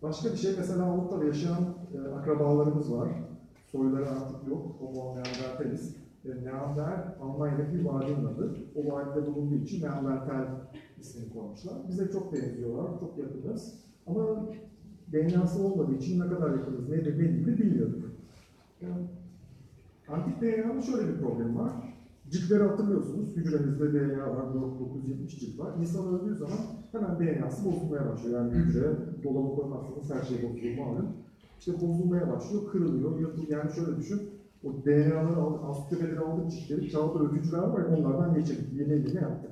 [0.01, 3.09] başka bir şey, mesela Avrupa'da yaşayan e, akrabalarımız var.
[3.65, 5.95] Soyları artık yok, Homo neanderthalis.
[6.25, 8.55] E, Neander, Almanya'daki bir vadinin adı.
[8.75, 10.45] O vadide bulunduğu için Neandertal
[10.99, 11.73] ismini koymuşlar.
[11.89, 13.83] Bize çok benziyorlar, çok yakınız.
[14.07, 14.45] Ama
[15.13, 18.03] DNA'sı olmadığı için ne kadar yakınız, ne de ne değildi bilmiyorduk.
[18.81, 19.07] Yani,
[20.07, 21.71] antik DNA'nın şöyle bir problemi var.
[22.29, 23.35] Ciltleri hatırlıyorsunuz.
[23.37, 25.77] Hücremizde DNA var, 970 cilt var.
[25.79, 26.57] İnsan öldüğü zaman
[26.91, 28.41] hemen DNA'sı bozulmaya başlıyor.
[28.41, 28.91] Yani hücre
[29.23, 31.22] dolaba koymazsanız her şey bozuluyor malum.
[31.65, 33.49] İşte bozulmaya başlıyor, kırılıyor, yırtılıyor.
[33.49, 34.21] Yani şöyle düşün,
[34.63, 39.51] o DNA'ları aldık, ansiklopedileri aldık ciltleri, kağıt ölçücüler var ya onlardan geçirdik, yeni yeni yaptık.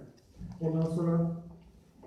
[0.61, 1.41] Ondan sonra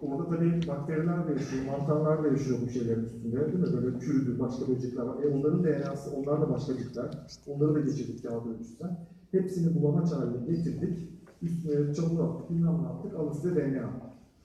[0.02, 3.82] Orada tabii bakteriler de yaşıyor, mantarlar da yaşıyor bu şeylerin üstünde değil mi?
[3.82, 5.22] Böyle çürüdü, başka böcekler var.
[5.22, 7.26] E onların DNA'sı, onlar da başkacıklar.
[7.46, 8.98] Onları da geçirdik kağıt ölçüsünden.
[9.30, 11.08] Hepsini bulamaç haline getirdik.
[11.42, 13.14] Üstüne çamur attık, bilmem ne yaptık.
[13.14, 13.90] Alın size DNA.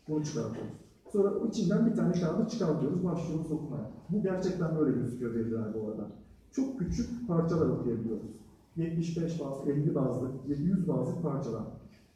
[0.07, 0.88] Bunu çıkartıyoruz.
[1.11, 3.91] Sonra içinden bir tane kağıdı çıkartıyoruz, başlıyoruz okumaya.
[4.09, 6.07] Bu gerçekten böyle gözüküyor veriler bu arada.
[6.51, 8.29] Çok küçük parçalar okuyabiliyoruz.
[8.77, 11.63] 75 bazlı, 50 bazlı, 100 bazlı parçalar.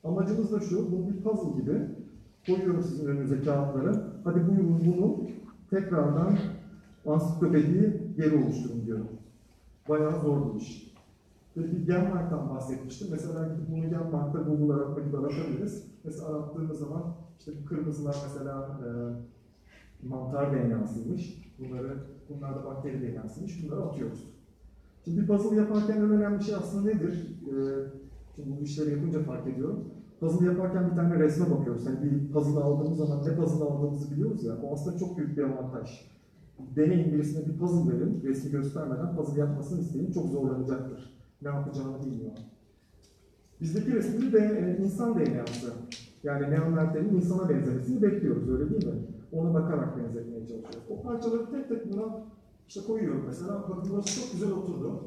[0.03, 1.82] Amacımız da şu, bu bir puzzle gibi.
[2.47, 4.03] Koyuyorum sizin önünüze kağıtları.
[4.23, 5.17] Hadi buyurun bunu
[5.69, 6.38] tekrardan
[7.06, 9.08] ansiklopediyi geri oluşturun diyorum.
[9.89, 10.93] Bayağı zor bir iş.
[11.58, 13.08] Ve bir Genmark'tan bahsetmiştim.
[13.12, 15.92] Mesela bunu Genmark'ta Google aratmayı aratabiliriz.
[16.03, 17.03] Mesela arattığımız zaman
[17.39, 18.87] işte bu kırmızılar mesela e,
[20.07, 21.53] mantar DNA'sıymış.
[21.59, 21.97] Bunları,
[22.29, 23.63] bunlar da bakteri DNA'sıymış.
[23.63, 24.33] Bunları atıyoruz.
[25.05, 27.37] Şimdi bir puzzle yaparken en önemli şey aslında nedir?
[27.47, 27.53] E,
[28.35, 29.83] şimdi bu işleri yapınca fark ediyorum.
[30.19, 31.85] Puzzle yaparken bir tane resme bakıyoruz.
[31.85, 34.53] Yani bir puzzle aldığımız zaman ne puzzle aldığımızı biliyoruz ya.
[34.63, 36.09] O aslında çok büyük bir avantaj.
[36.75, 40.11] Deneyin birisine bir puzzle verin, resmi göstermeden puzzle yapmasını isteyin.
[40.11, 41.13] Çok zorlanacaktır.
[41.41, 42.31] Ne yapacağını bilmiyor.
[43.63, 45.73] Bizdeki resmi de e, insan DNA'sı.
[46.23, 49.02] Yani Neandertal'in insana benzemesini bekliyoruz öyle değil mi?
[49.32, 50.80] Ona bakarak benzetmeye çalışıyoruz.
[50.89, 52.23] O parçaları tek tek buna
[52.67, 53.65] işte koyuyorum mesela.
[53.69, 55.04] Bakın burası çok güzel oturdu.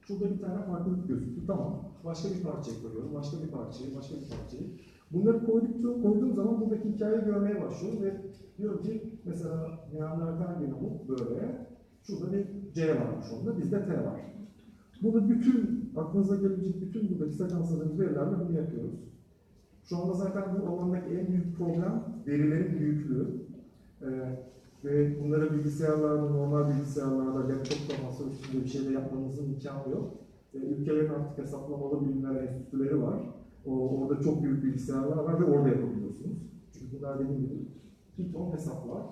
[0.00, 1.46] Şurada bir tane farklılık gözüktü.
[1.46, 1.84] Tamam.
[2.04, 3.14] Başka bir parçayı koyuyorum.
[3.14, 4.62] Başka bir parçayı, başka bir parçayı.
[5.10, 8.16] Bunları koydukça, koyduğum zaman buradaki hikayeyi görmeye başlıyorum ve
[8.58, 11.66] diyorum ki mesela Neandertal genomu böyle.
[12.06, 14.20] Şurada bir C varmış onda, bizde T var.
[15.02, 19.00] Burada bütün, aklınıza gelebilecek bütün buradaki sekansladığımız verilerle bunu yapıyoruz.
[19.84, 23.48] Şu anda zaten bu alandaki en büyük problem verilerin büyüklüğü.
[24.02, 24.06] Ee,
[24.84, 30.14] ve bunları bilgisayarlarda, normal bilgisayarlarda, laptopta, masa üstünde bir şeyle yapmamızın imkanı yok.
[30.54, 33.20] E, ülkelerin artık hesaplamalı bilimler enstitüleri var.
[33.66, 36.38] O, orada çok büyük bilgisayarlar var ve orada yapabiliyorsunuz.
[36.72, 37.68] Çünkü bunlar dediğim gibi
[38.18, 39.02] bir ton hesaplar.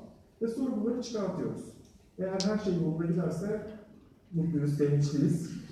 [0.43, 1.77] Ve sonra bunları çıkartıyoruz.
[2.19, 3.67] Eğer her şey yolunda giderse
[4.33, 5.66] mutluyuz, sevinçliyiz.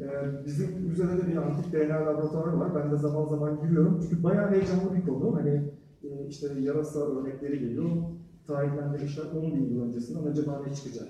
[0.00, 2.74] Ee, bizim müzede de bir antik DNA laboratuvarı var.
[2.74, 4.00] Ben de zaman zaman giriyorum.
[4.02, 5.36] Çünkü bayağı heyecanlı bir konu.
[5.36, 5.62] Hani
[6.04, 7.90] e, işte yarasa örnekleri geliyor
[8.46, 11.08] tarihlendirmişler 10 bin yıl öncesinden acaba ne çıkacak?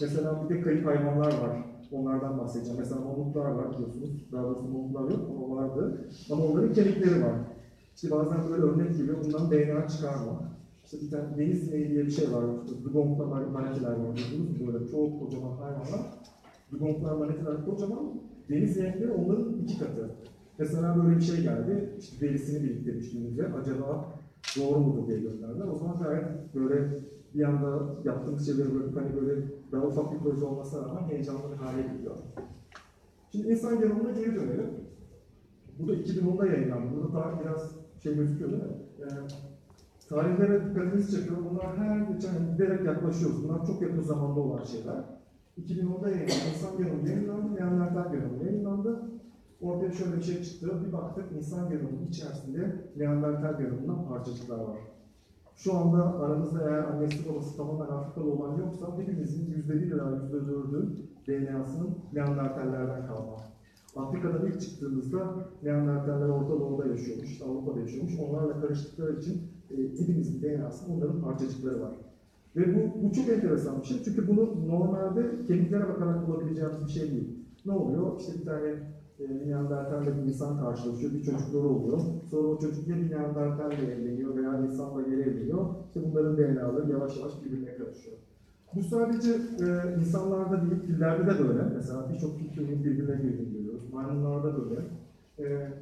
[0.00, 1.64] Mesela bir de kayıp hayvanlar var.
[1.92, 2.80] Onlardan bahsedeceğim.
[2.80, 4.10] Mesela mamutlar var biliyorsunuz.
[4.32, 6.00] Daha doğrusu mamutlar yok ama vardı.
[6.30, 7.34] Ama onların kemikleri var.
[7.94, 9.16] İşte bazen böyle örnek geliyor.
[9.24, 10.42] Bundan DNA çıkarma.
[10.84, 12.44] İşte bir tane deniz sineği diye bir şey var.
[12.84, 14.16] Dugonga manetiler var.
[14.16, 14.72] Duydunuz mu?
[14.72, 16.00] Böyle çok kocaman hayvanlar.
[16.72, 18.20] Dugonga manetiler kocaman.
[18.48, 20.10] Deniz sinekleri onların iki katı.
[20.58, 24.14] Mesela böyle bir şey geldi, işte verisini biriktirmiş günümüze, acaba
[24.58, 25.66] doğru mudur diye gönderdiler.
[25.68, 26.88] O zaman gayet böyle
[27.34, 31.56] bir anda yaptığımız şeyleri bırakıp hani böyle daha ufak bir proje olmasına rağmen heyecanlı bir
[31.56, 32.16] hale geliyor.
[33.32, 34.70] Şimdi insan genomuna geri dönelim.
[35.78, 36.96] Bu da 2010'da yayınlandı.
[36.96, 38.68] Burada daha biraz şey gözüküyor değil mi?
[39.00, 39.28] Yani,
[40.08, 41.36] tarihlere dikkatinizi çekiyor.
[41.50, 43.44] Bunlar her geçen giderek yaklaşıyoruz.
[43.44, 45.04] Bunlar çok yakın zamanda olan şeyler.
[45.58, 46.48] 2010'da yayınlandı.
[46.54, 47.54] İnsan genomu yayınlandı.
[47.54, 49.02] Neandertal genomu yayınlandı.
[49.60, 50.82] Ortaya şöyle bir şey çıktı.
[50.86, 54.78] Bir baktık insan genomunun içerisinde Neandertal genomundan parçacıklar var.
[55.56, 60.88] Şu anda aranızda eğer annesi babası tamamen Afrikalı olan yoksa hepimizin %1 ila %4'ü
[61.26, 63.36] DNA'sının Neandertallerden kalma.
[63.96, 68.18] Afrika'dan ilk çıktığımızda Neandertaller Orta Doğu'da yaşıyormuş, Avrupa'da yaşıyormuş.
[68.20, 71.92] Onlarla karıştıkları için e, hepimizin DNA'sının onların parçacıkları var.
[72.56, 77.10] Ve bu, bu çok enteresan bir şey çünkü bunu normalde kemiklere bakarak bulabileceğimiz bir şey
[77.10, 77.38] değil.
[77.66, 78.20] Ne oluyor?
[78.20, 78.68] İşte bir tane
[79.20, 82.00] e, Neandertal'le bir insan karşılaşıyor, bir çocukları oluyor.
[82.30, 82.96] Sonra o çocuk ya
[83.70, 85.66] bir evleniyor veya insanla geri evleniyor.
[85.86, 88.16] İşte bunların DNA'ları yavaş yavaş birbirine karışıyor.
[88.74, 89.66] Bu sadece e,
[90.00, 91.62] insanlarda değil, fillerde de böyle.
[91.74, 93.92] Mesela birçok fil türünün birbirine girdiğini görüyoruz.
[93.92, 94.80] Maymunlarda böyle.
[95.38, 95.72] E,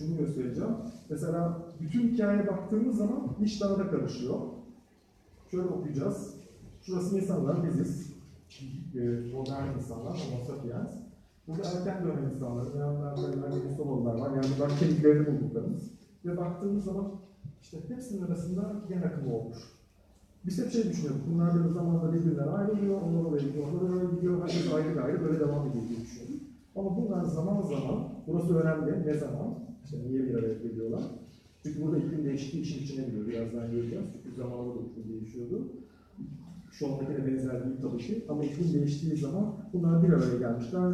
[0.00, 0.74] şunu göstereceğim.
[1.10, 4.38] Mesela bütün hikayeye baktığımız zaman iş daha da karışıyor.
[5.50, 6.34] Şöyle okuyacağız.
[6.82, 8.10] Şurası insanlar, biziz.
[8.94, 9.00] E,
[9.34, 10.92] modern insanlar, homo sapiens.
[11.48, 14.30] Burada erken dönem insanlar, Neandertaller, Denisovalılar var.
[14.36, 15.90] Yani bunlar kemiklerini bulduklarımız.
[16.24, 17.12] Ve baktığımız zaman
[17.62, 19.58] işte hepsinin arasında gen akımı olmuş.
[20.46, 24.42] Biz hep şey düşünüyoruz, bunlar böyle zamanla birbirinden ayrılıyor, onlar oraya gidiyor, onlar oraya gidiyor,
[24.42, 26.42] herkes ayrı ayrı böyle devam ediyor diye düşünüyoruz.
[26.76, 29.54] Ama bunlar zaman zaman, burası önemli, ne zaman,
[29.90, 31.02] işte niye bir araya geliyorlar?
[31.62, 34.04] Çünkü burada iklim değişikliği işin içine giriyor, birazdan göreceğiz.
[34.12, 35.68] Çünkü zamanla da iklim değişiyordu.
[36.72, 40.92] Şu andakine benzer değil tabii ki ama iklim değiştiği zaman bunlar bir araya gelmişler,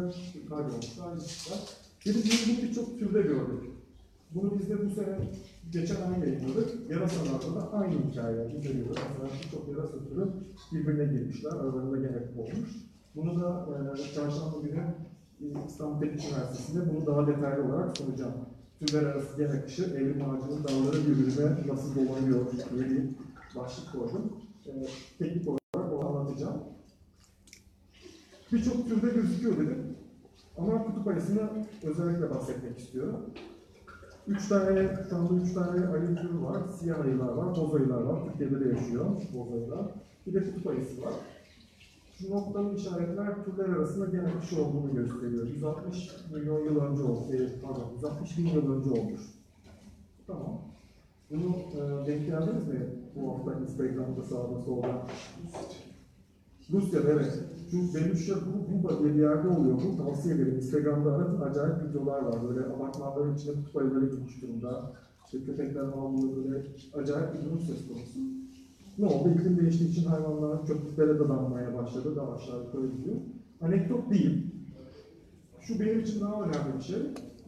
[0.49, 1.57] kaybolmuşlar, gitmişler.
[2.05, 3.63] De biz bunu birçok türde gördük.
[4.35, 5.17] Bunu biz de bu sene
[5.71, 6.89] geçen ay yayınladık.
[6.89, 8.97] Yarasalarda da aynı hikaye inceliyoruz.
[9.09, 10.27] Mesela birçok yarasa türü
[10.73, 12.69] birbirine girmişler, aralarında gene olmuş.
[13.15, 14.83] Bunu da e, çarşamba günü
[15.67, 18.33] İstanbul Teknik Üniversitesi'nde bunu daha detaylı olarak sunacağım.
[18.79, 23.09] Türler arası gen akışı, evrim ağacının dalları birbirine nasıl dolanıyor diye bir
[23.55, 24.31] başlık koydum.
[24.65, 24.71] E,
[25.19, 26.63] teknik olarak onu anlatacağım.
[28.53, 29.97] Birçok türde gözüküyor dedim.
[30.57, 31.49] Ama kutup ayısını
[31.83, 33.25] özellikle bahsetmek istiyorum.
[34.27, 36.61] Üç tane, şu anda üç tane ayı türü var.
[36.79, 38.23] Siyah ayılar var, boz ayılar var.
[38.25, 39.85] Türkiye'de de yaşıyor boz ayılar.
[40.27, 41.13] Bir de kutup ayısı var.
[42.19, 45.47] Şu noktalı işaretler türler arasında genel bir şey olduğunu gösteriyor.
[45.47, 49.21] 160 milyon yıl önce olmuş, e, pardon 160 bin yıl önce olmuş.
[50.27, 50.61] Tamam.
[51.31, 52.89] Bunu e, denk geldiniz mi?
[53.15, 55.07] Bu hafta Instagram'da sağda solda.
[56.71, 57.43] Rusya'da evet.
[57.71, 58.35] Şu Belüşya
[58.71, 59.97] Buba diye bir yerde oluyor bu.
[59.97, 60.55] Tavsiye ederim.
[60.55, 61.41] Instagram'da aratın.
[61.41, 62.49] Acayip videolar var.
[62.49, 64.91] Böyle apartmanların içinde kutup ayıları girmiş durumda.
[65.25, 66.63] İşte köpekler havlıyor böyle.
[66.93, 68.36] Acayip bir durum söz konusu.
[68.97, 69.29] Ne oldu?
[69.29, 72.15] İklim değiştiği için hayvanlar çöplüklere dadanmaya başladı.
[72.15, 73.15] Daha aşağı yukarı gidiyor.
[73.61, 74.53] Anekdot değil.
[75.59, 76.99] Şu benim için daha önemli bir şey.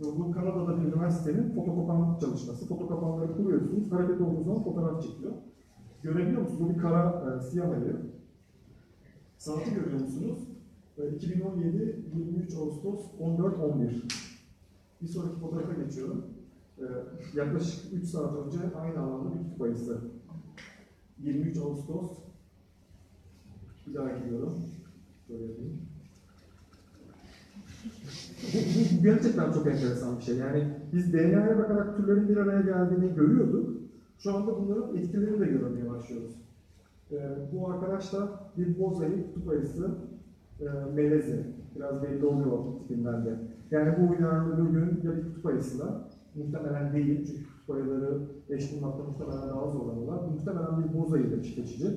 [0.01, 2.67] Bu Kanada'da bir üniversitenin fotokopan çalışması.
[2.67, 3.91] Fotokopanları kuruyorsunuz.
[3.91, 5.31] Hareket olduğu zaman fotoğraf çekiyor.
[6.03, 6.61] Görebiliyor musunuz?
[6.61, 7.95] Bu bir kara e, siyah ayı.
[9.37, 10.37] Saati görüyor musunuz?
[10.97, 13.89] E, 2017 23 Ağustos 14-11.
[15.01, 16.25] Bir sonraki fotoğrafa geçiyorum.
[16.77, 16.85] E,
[17.35, 20.01] yaklaşık 3 saat önce aynı alanda bir kutup ayısı.
[21.23, 22.11] 23 Ağustos.
[23.87, 24.53] Bir daha gidiyorum.
[25.29, 25.53] Böyle.
[28.53, 30.37] Bu, gerçekten çok enteresan bir şey.
[30.37, 33.77] Yani biz DNA'ya bakarak türlerin bir araya geldiğini görüyorduk.
[34.17, 36.35] Şu anda bunların etkilerini de görmeye başlıyoruz.
[37.11, 37.17] Ee,
[37.53, 39.91] bu arkadaş da bir boz ayı, kutup ayısı,
[40.61, 41.45] e, melezi.
[41.75, 43.35] Biraz belli oluyor tipinden de.
[43.71, 48.73] Yani bu uyarlı gün ya bir kutup ayısı da, muhtemelen değil çünkü kutup ayıları eş
[48.73, 50.27] bulmakta muhtemelen daha zorlanıyorlar.
[50.35, 51.87] Muhtemelen bir boz ayı da çiftleşici.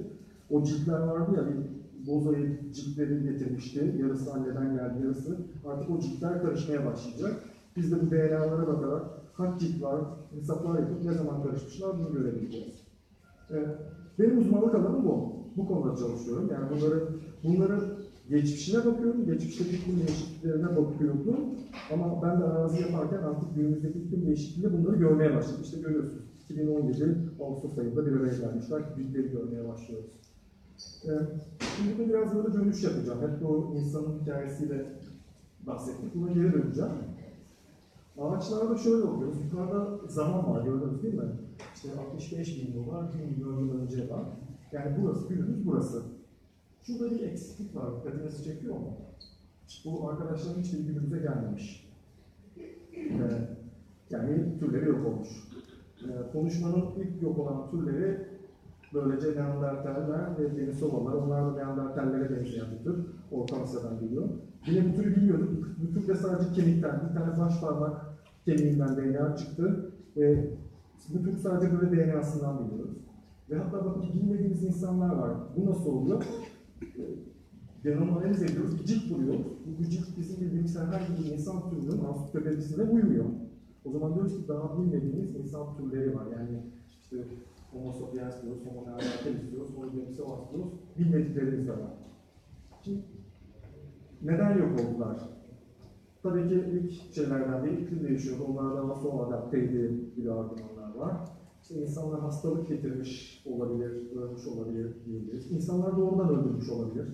[0.50, 3.94] O ciltler vardı ya, bir boz ayı ciltleri getirmişti.
[4.00, 5.36] Yarısı anneden geldi, yarısı.
[5.66, 7.42] Artık o ciltler karışmaya başlayacak.
[7.76, 9.02] Biz de bu DNA'lara bakarak
[9.36, 10.00] kaç cilt var,
[10.34, 12.82] hesaplar yapıp ne zaman karışmışlar bunu görebileceğiz.
[13.50, 13.66] Ee,
[14.18, 15.32] benim uzmanlık alanım bu.
[15.56, 16.48] Bu konuda çalışıyorum.
[16.52, 17.02] Yani bunları,
[17.44, 17.80] bunları
[18.28, 21.36] geçmişine bakıyorum, geçmişteki iklim değişikliklerine bakıyordum.
[21.92, 25.60] Ama ben de arazi yaparken artık günümüzdeki iklim değişikliğinde bunları görmeye başladım.
[25.64, 26.24] İşte görüyorsunuz.
[26.44, 28.82] 2017 Ağustos ayında bir araya gelmişler.
[28.96, 30.10] Bilgileri görmeye başlıyoruz.
[31.04, 31.10] Ee,
[31.76, 33.18] şimdi burada biraz böyle dönüş yapacağım.
[33.22, 34.86] Hep bu insanın hikayesiyle
[35.66, 36.14] bahsettik.
[36.14, 36.90] Buna geri döneceğim.
[38.18, 39.36] Ağaçlarda şöyle okuyoruz.
[39.44, 41.30] Yukarıda zaman var gördünüz değil mi?
[41.74, 44.24] İşte 65 bin yıl var, 1 milyon yıl önce var.
[44.72, 46.02] Yani burası, günümüz burası.
[46.86, 47.96] Şurada bir eksiklik var.
[47.96, 48.96] Dikkatinizi çekiyor mu?
[49.84, 51.92] Bu arkadaşların hiçbiri günümüze gelmemiş.
[52.94, 53.48] Ee,
[54.10, 55.28] yani türleri yok olmuş.
[56.04, 58.26] Ee, konuşmanın ilk yok olan türleri
[58.94, 61.12] böylece Neandertaller ve Denisovalar.
[61.12, 63.06] Onlar da Neandertallere benzeyen bir tür.
[63.30, 64.28] Orta Asya'dan geliyor.
[64.66, 65.68] Yine bu türü bilmiyorduk.
[65.78, 68.06] Bu tür de sadece kemikten, bir tane baş parmak
[68.44, 69.92] kemiğinden DNA çıktı.
[70.16, 70.50] Ve
[71.08, 72.96] bu tür sadece böyle DNA'sından biliyoruz.
[73.50, 75.30] Ve hatta bakın bilmediğimiz insanlar var.
[75.56, 76.24] Bu nasıl oluyor?
[77.84, 79.34] Genom analiz ediyoruz, gıcık buluyor.
[79.66, 83.24] Bu gıcık bizim bildiğimiz herhangi bir insan türünün ansiklopedisine uymuyor.
[83.84, 86.26] O zaman diyoruz ki daha bilmediğimiz insan türleri var.
[86.26, 86.62] Yani
[87.02, 87.16] işte
[87.70, 90.72] Homo sapiens diyoruz, Homo neanderthalis diyoruz, Homo denisovas diyoruz.
[90.98, 91.92] Bilmediklerimiz de var.
[92.84, 93.00] Şimdi
[94.22, 95.16] neden yok oldular?
[96.22, 98.44] Tabii ki ilk şeylerden değil, iklim değişiyordu.
[98.44, 101.16] Onlar daha sonra adapteydi gibi argümanlar var.
[101.62, 105.52] İşte insanlar hastalık getirmiş olabilir, ölmüş olabilir diyebiliriz.
[105.52, 107.06] İnsanlar doğrudan öldürmüş olabilir.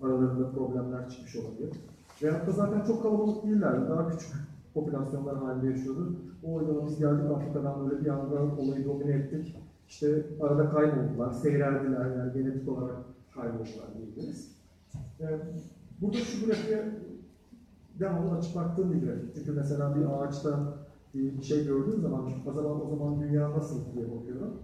[0.00, 1.70] Aralarında problemler çıkmış olabilir.
[2.22, 3.88] Veyahut da zaten çok kalabalık değillerdi.
[3.88, 4.32] Daha küçük
[4.74, 6.16] popülasyonlar halinde yaşıyordu.
[6.42, 9.56] O yüzden biz geldik Afrika'dan böyle bir anda olayı domine ettik.
[9.88, 12.96] İşte arada kayboldular, seyreldiler yani genetik olarak
[13.34, 14.56] kayboldular diyebiliriz.
[15.20, 15.24] Ee,
[16.00, 16.84] burada şu grafiğe
[18.00, 19.34] devamlı açıp baktığım bir grafik.
[19.34, 20.74] Çünkü mesela bir ağaçta
[21.14, 22.50] bir şey gördüğüm zaman o
[22.84, 24.60] o zaman dünya nasıl diye bakıyorum.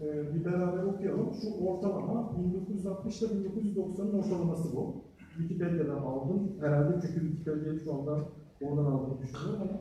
[0.00, 1.30] Ee, bir beraber okuyalım.
[1.42, 4.94] Şu ortalama 1960 ile 1990'ın ortalaması bu.
[5.38, 6.52] Wikipedia'dan aldım.
[6.60, 8.18] Herhalde çünkü Wikipedia'yı şu anda
[8.62, 9.80] oradan aldığımı düşünüyorum ama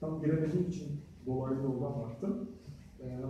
[0.00, 2.48] tam giremediğim için dolaylı yoldan baktım.
[3.00, 3.20] Ee,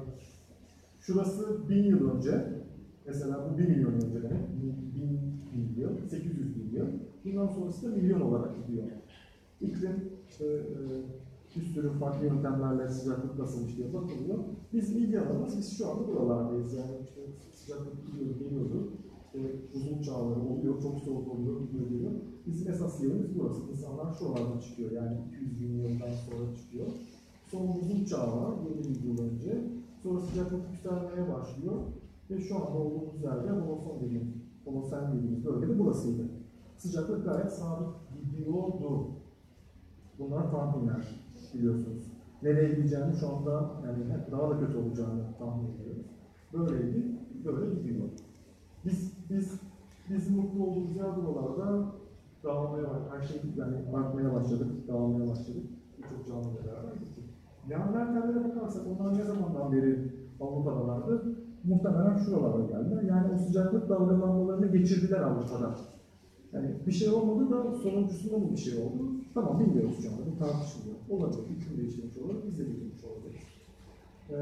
[1.01, 2.63] şurası 1000 yıl önce.
[3.07, 4.49] Mesela bu 1 milyon önce demek.
[4.63, 6.89] 1000 milyon, 800 milyon.
[7.25, 8.87] Bundan sonrası da milyon olarak gidiyor.
[9.61, 10.81] İklim işte e,
[11.57, 14.39] bir sürü farklı yöntemlerle sıcaklık nasılmış diye bakılıyor.
[14.73, 16.75] Biz ilgi alanımız, biz şu anda buralardayız.
[16.75, 17.21] Yani işte
[17.53, 18.93] sıcaklık gidiyor, geliyordu.
[19.25, 19.41] İşte
[19.75, 22.13] buzul çağları oluyor, çok soğuk oluyor, gidiyor, geliyor.
[22.47, 23.61] Bizim esas yerimiz burası.
[23.71, 26.87] İnsanlar şuralardan çıkıyor, yani 200 bin yıldan sonra çıkıyor.
[27.51, 29.65] Sonra buzul çağı var, 7 bin yıl önce.
[30.03, 31.75] Sonra sıcaklık yükselmeye başlıyor.
[32.31, 34.35] Ve şu anda olduğumuz yerde Holoson dediğimiz,
[34.65, 36.23] Holosen dediğimiz bölgede burasıydı.
[36.79, 37.89] Sıcaklık gayet sabit
[38.31, 39.11] gidiyordu.
[40.19, 41.22] Bunlar tahminler
[41.55, 42.13] biliyorsunuz.
[42.43, 46.07] Nereye gideceğini şu anda yani daha da kötü olacağını tahmin ediyoruz.
[46.53, 47.05] Böyleydi,
[47.45, 48.09] böyle gidiyor.
[48.85, 49.61] Biz biz
[50.11, 51.93] biz mutlu yer buralarda
[52.45, 53.13] dağılmaya başladık.
[53.13, 55.65] Her şey yani artmaya başladık, dağılmaya başladık.
[55.99, 57.25] Birçok canlı beraber gittik.
[57.69, 61.37] Neandertallere bakarsak onlar ne zamandan beri Avrupa'dalardı?
[61.65, 63.03] Muhtemelen şuralara geldiler.
[63.03, 65.75] Yani o sıcaklık dalgalanmalarını geçirdiler Avrupa'da.
[66.53, 69.11] Yani bir şey olmadı da sonuncusunda mı bir şey oldu?
[69.35, 70.23] Tamam bilmiyoruz şu anda.
[70.33, 70.97] Bu tartışılıyor.
[71.11, 71.43] Olabilir.
[71.49, 72.43] Hüküm değiştirmiş olabilir.
[72.47, 73.43] Biz de bilmiş olabiliriz.
[74.31, 74.35] Ee,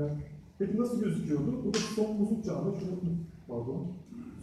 [0.58, 1.64] peki nasıl gözüküyordu?
[1.64, 2.96] Bu da son buzul çağında, şunu
[3.48, 3.86] pardon.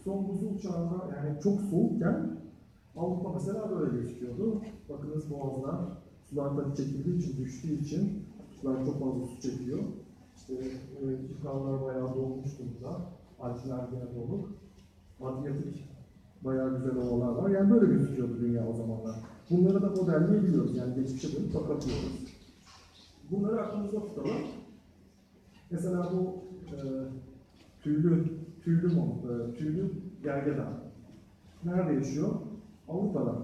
[0.03, 2.37] Son buzul çağında yani çok soğukken
[2.97, 4.61] Avrupa mesela böyle gözüküyordu.
[4.89, 5.75] Bakınız boğazlar
[6.29, 8.23] sular tabii çekildiği için, düştüğü için
[8.61, 9.79] sular çok fazla su çekiyor.
[10.35, 11.45] İşte e,
[11.85, 13.01] bayağı dolmuş durumda.
[13.39, 14.49] Alpler gene doluk.
[15.21, 15.96] Adriyatik
[16.41, 17.49] bayağı güzel ovalar var.
[17.49, 19.15] Yani böyle gözüküyordu dünya o zamanlar.
[19.49, 20.77] Bunları da modelleyebiliyoruz.
[20.77, 22.27] Yani geçmişe dönüp bakabiliyoruz.
[23.31, 24.37] Bunları aklımızda tutalım.
[25.71, 26.43] Mesela bu
[26.75, 26.77] e,
[27.83, 28.25] tüylü,
[28.63, 29.91] tüylü, mu, e, tüylü
[30.23, 30.73] gergedan.
[31.63, 32.29] Nerede yaşıyor?
[32.87, 33.35] Avrupa'da.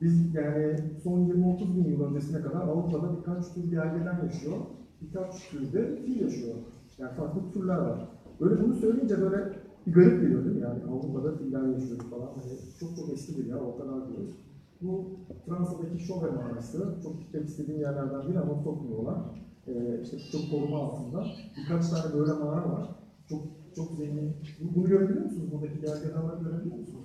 [0.00, 4.56] Biz yani son 20-30 bin yıl öncesine kadar Avrupa'da birkaç tür gergedan yaşıyor.
[5.00, 6.54] Birkaç türde fil yaşıyor.
[6.98, 8.08] Yani farklı türler var.
[8.40, 9.52] Böyle bunu söyleyince böyle
[9.86, 10.62] bir garip geliyor değil mi?
[10.62, 12.26] Yani Avrupa'da filler yaşıyor falan.
[12.26, 14.34] Hani çok çok eskidir ya o kadar diyoruz.
[14.82, 15.04] Bu
[15.46, 16.94] Fransa'daki Chauvet mağarası.
[17.02, 19.18] Çok gitmek istediğim yerlerden biri ama sokmuyorlar.
[19.66, 21.24] Ee, işte çok koruma altında.
[21.56, 22.88] Birkaç tane böyle mağara var.
[23.28, 23.42] Çok
[23.76, 24.32] çok zengin.
[24.74, 25.52] Bunu görebiliyor musunuz?
[25.52, 27.04] Buradaki gergedanları görebiliyor musunuz?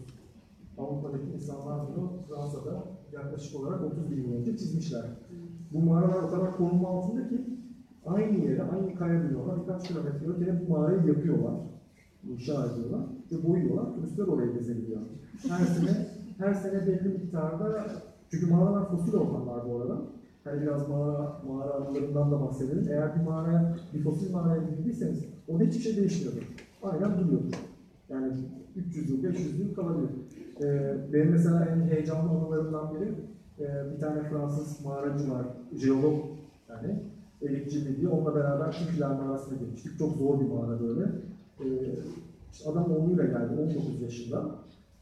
[0.77, 5.05] Avrupa'daki insanlar bunu Fransa'da yaklaşık olarak 30 bin yıl önce çizmişler.
[5.71, 7.41] Bu mağaralar o kadar koruma altında ki
[8.05, 9.61] aynı yere, aynı kaya biliyorlar.
[9.61, 11.53] Birkaç kilometre öteye bu mağarayı yapıyorlar.
[12.31, 13.95] İnşa ediyorlar ve boyuyorlar.
[13.95, 15.01] Turistler oraya gezebiliyor.
[15.47, 17.85] Her sene, her sene belli miktarda
[18.31, 20.01] çünkü mağaralar fosil ortamlar bu arada.
[20.43, 22.87] Hani biraz mağara, mağara anılarından da bahsedelim.
[22.89, 26.41] Eğer bir mağaraya, bir fosil mağaraya girdiyseniz orada hiçbir şey değişmiyordur.
[26.83, 27.53] Aynen duruyordur.
[28.09, 28.33] Yani
[28.75, 30.09] 300 yıl, 500 yıl kalabilir.
[30.63, 33.11] Ee, benim mesela en heyecanlı anılarımdan biri
[33.59, 35.45] e, bir tane Fransız mağaracı var,
[35.75, 36.15] jeolog
[36.69, 36.99] yani
[37.41, 39.99] elekçili diye onunla beraber Kifler mağarasına gitmiştik.
[39.99, 41.11] Çok zor bir mağara böyle.
[41.59, 41.65] Ee,
[42.53, 44.55] işte adam oğluyla geldi 19 yaşında.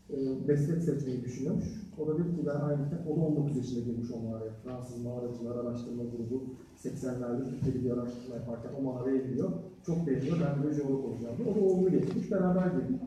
[0.10, 0.16] Ee,
[0.48, 1.66] meslek seçmeyi düşünüyormuş.
[2.00, 4.52] O da dedi ki ben aynı o da 19 yaşında girmiş o mağaraya.
[4.64, 6.44] Fransız mağaracılar araştırma grubu
[6.84, 9.52] 80'lerde Türkiye'de bir araştırma yaparken o mağaraya giriyor.
[9.86, 10.38] Çok beğeniyor.
[10.42, 11.50] Ben de jeolog olacağım diyor.
[11.52, 12.32] O da oğlunu getirmiş.
[12.32, 13.02] Beraber girdik.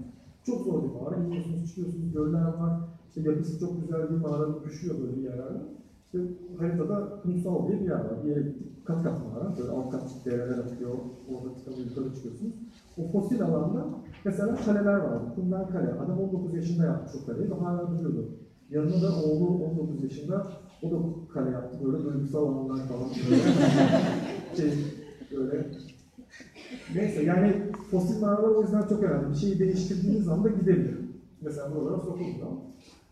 [0.46, 1.16] Çok zor bir mağara.
[1.16, 2.80] İniyorsunuz, çıkıyorsunuz, göller var.
[3.08, 5.58] İşte yapısı çok güzel bir mağara düşüyor böyle bir yerlerde.
[6.04, 6.18] İşte
[6.58, 8.24] haritada kumsal diye bir yer var.
[8.24, 9.56] Bir yere gittik, kat kat mağara.
[9.58, 10.94] Böyle alt kat dereler akıyor.
[11.28, 12.52] Orada tıkanıyor, yukarı çıkıyorsunuz.
[12.98, 13.86] O fosil alanda
[14.24, 15.24] mesela kaleler vardı.
[15.34, 15.92] Kumdan kale.
[15.92, 18.30] Adam 19 yaşında yapmış o kaleyi ve hala duruyordu.
[18.70, 20.46] Yanında da oğlu 19 yaşında
[20.82, 20.96] o da
[21.34, 21.78] kale yaptı.
[21.84, 23.10] Böyle duygusal alanlar falan.
[23.30, 23.42] Böyle.
[24.56, 24.72] şey,
[25.36, 25.66] böyle
[26.94, 29.30] Neyse yani fosil mağaralar o yüzden çok önemli.
[29.30, 30.98] Bir şeyi değiştirdiğiniz zaman da gidebilir.
[31.40, 32.48] Mesela buralara sokuldu.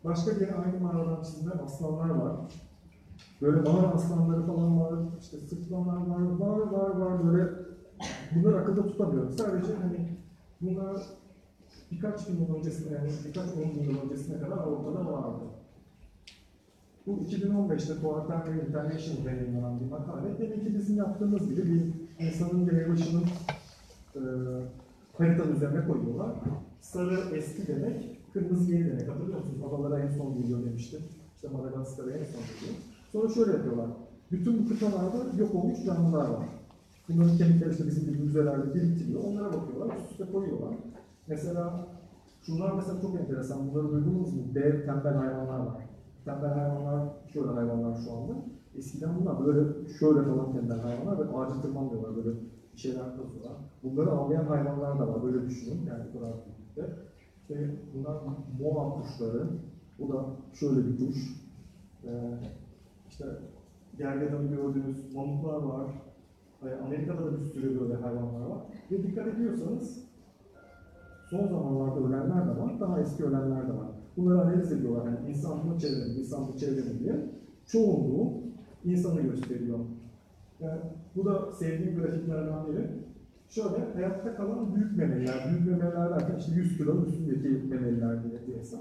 [0.05, 2.37] Başka bir aynı mağaradan çizilen aslanlar var.
[3.43, 7.51] Böyle mağara aslanları falan var, işte sırtlanlar var, var var var böyle
[8.35, 9.33] bunları akılda tutamıyorum.
[9.33, 10.09] Sadece hani
[10.61, 11.03] bunlar
[11.93, 15.45] birkaç bin yıl öncesine yani birkaç on bin yıl öncesine kadar Avrupa'da vardı.
[17.07, 20.39] Bu 2015'te Quarterly International'da yayınlanan bir makale.
[20.39, 21.83] Demek ki bizim yaptığımız gibi bir
[22.27, 23.25] insanın bir başının
[24.17, 24.21] e,
[25.19, 26.31] haritanın üzerine koyuyorlar.
[26.81, 29.09] Sarı eski demek, kırmızı yeni demek.
[29.09, 29.61] Hatırlıyor musunuz?
[29.69, 31.01] Adalara en son geliyor demiştim.
[31.35, 32.77] İşte Madagaskar'a en son geliyor.
[33.13, 33.87] Sonra şöyle yapıyorlar.
[34.33, 36.49] Bütün bu kıtalarda yok olmuş canlılar var.
[37.09, 39.21] Bunların kemikleri işte bizim gibi müzelerde biriktiriyor.
[39.25, 40.75] Onlara bakıyorlar, üst üste koyuyorlar.
[41.27, 41.87] Mesela
[42.43, 43.71] şunlar mesela çok enteresan.
[43.71, 44.43] Bunları duydunuz mu?
[44.55, 45.83] Dev tembel hayvanlar var.
[46.25, 48.33] Tembel hayvanlar şöyle hayvanlar şu anda.
[48.79, 52.29] Eskiden bunlar böyle şöyle falan tembel hayvanlar ve ağaca tırmanmıyorlar böyle
[52.75, 53.57] bir şeyler kazıyorlar.
[53.83, 57.03] Bunları avlayan hayvanlar da var böyle düşünün yani bu kadar büyüklükte.
[57.41, 58.17] İşte bunlar
[58.61, 59.47] moa kuşları.
[59.99, 61.47] Bu da şöyle bir kuş.
[62.05, 62.39] Ee,
[63.09, 63.25] işte
[63.99, 65.91] gergedanı gördüğünüz mamutlar var.
[66.85, 68.59] Amerika'da da bir sürü böyle hayvanlar var.
[68.91, 70.07] Ve dikkat ediyorsanız
[71.31, 73.89] son zamanlarda ölenler de var, daha eski ölenler de var.
[74.17, 75.07] Bunları analiz ediyorlar.
[75.07, 77.27] Yani insan bunu çevremi, insan bu çevremi diye.
[77.67, 78.33] Çoğunluğu
[78.85, 79.79] insanı gösteriyor.
[80.61, 80.81] Yani
[81.17, 82.91] bu da sevdiğim grafiklerden biri.
[83.49, 88.61] Şöyle, hayatta kalan büyük memeliler, büyük memeliler derken işte 100 kilonun üstündeki memeliler diye bir
[88.61, 88.81] hesap.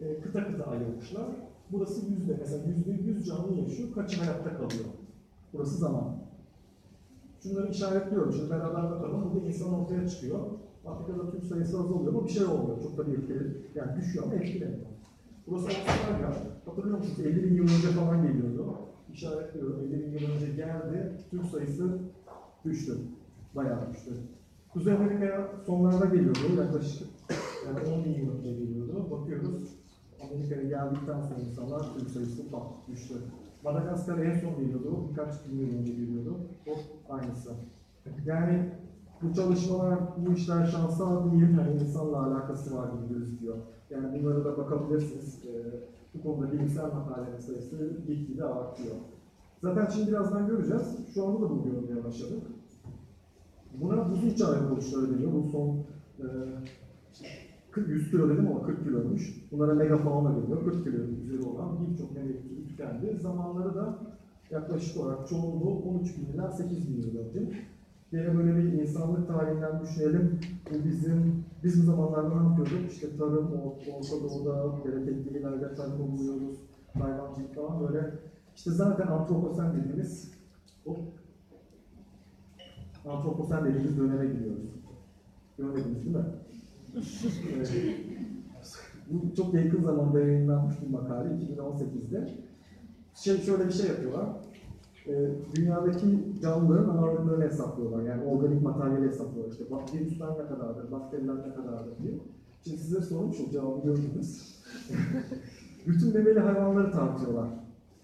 [0.00, 1.26] E, kıta kıta ayırmışlar.
[1.72, 4.84] Burası yüzde, mesela yüzde yüz canlı yaşıyor, kaçı hayatta kalıyor?
[5.52, 6.21] Burası zaman.
[7.42, 9.34] Şunları işaretliyorum, şimdi beraber bakalım.
[9.34, 10.38] Burada insan ortaya çıkıyor.
[10.86, 12.82] Afrika'da Türk sayısı azalıyor ama bir şey olmuyor.
[12.82, 14.86] Çok da bir etkili, yani düşüyor ama etkilemiyor.
[15.46, 16.34] Burası Avustralya.
[16.66, 17.20] Hatırlıyor musunuz?
[17.20, 18.74] 50 bin yıl önce falan geliyordu.
[19.12, 19.80] İşaretliyorum.
[19.80, 21.12] 50 bin yıl önce geldi.
[21.30, 21.98] Türk sayısı
[22.64, 22.92] düştü.
[23.54, 24.10] Bayağı düştü.
[24.72, 26.38] Kuzey Amerika'ya sonlarda geliyordu.
[26.58, 27.08] Yaklaşık
[27.66, 29.06] yani 10 bin yıl önce geliyordu.
[29.10, 29.76] Bakıyoruz.
[30.30, 33.14] Amerika'ya geldikten sonra insanlar Türk sayısı bak düştü.
[33.64, 35.08] Madagaskar'a en son geliyordu.
[35.10, 36.36] Birkaç bin yıl önce geliyordu.
[36.66, 36.72] O
[37.12, 37.50] aynısı.
[38.26, 38.72] Yani
[39.22, 43.56] bu çalışmalar, bu işler şansal değil, hani insanla alakası var gibi gözüküyor.
[43.90, 45.42] Yani bunlara da bakabilirsiniz.
[45.46, 45.80] Ee,
[46.14, 48.96] bu konuda bilimsel makalenin sayısı gitgide artıyor.
[49.62, 50.96] Zaten şimdi birazdan göreceğiz.
[51.14, 52.42] Şu anda da bunu görmeye başladık.
[53.80, 55.32] Buna buzul çağı yapılışları deniyor.
[55.32, 55.84] Bu son
[56.18, 56.26] e,
[57.70, 59.48] 40, 100 kilo dedim ama 40 kiloymuş.
[59.52, 60.64] Bunlara megafauna deniyor.
[60.64, 63.18] 40 kilo üzeri olan birçok memeli türü tükendi.
[63.20, 63.98] Zamanları da
[64.52, 67.40] yaklaşık olarak çoğunluğu 13 bin ila 8 bin yıl önce.
[68.12, 70.40] Yine böyle bir insanlık tarihinden düşünelim.
[70.70, 72.92] Bu bizim, biz bu zamanlarda ne yapıyorduk?
[72.92, 76.56] İşte tarım, Or- Orta Doğu'da, bereketli ileride tarım buluyoruz,
[76.98, 78.10] hayvancılık falan böyle.
[78.56, 80.30] İşte zaten antroposen dediğimiz,
[80.84, 80.98] hop,
[83.08, 84.70] antroposen dediğimiz döneme giriyoruz.
[85.58, 86.24] Görmediniz değil mi?
[87.56, 87.72] Evet.
[89.10, 92.34] Bu çok yakın zamanda yayınlanmış bir makale 2018'de.
[93.14, 94.26] Şey, şöyle bir şey yapıyorlar.
[95.06, 98.02] Ee, dünyadaki canlıların ağırlıklarını hesaplıyorlar.
[98.02, 99.52] Yani organik materyali hesaplıyorlar.
[99.52, 99.64] İşte
[99.98, 102.12] virüsler ne kadardır, bakteriler ne kadardır diye.
[102.64, 104.62] Şimdi size sormuş o cevabı gördünüz.
[105.86, 107.48] Bütün memeli hayvanları tartıyorlar.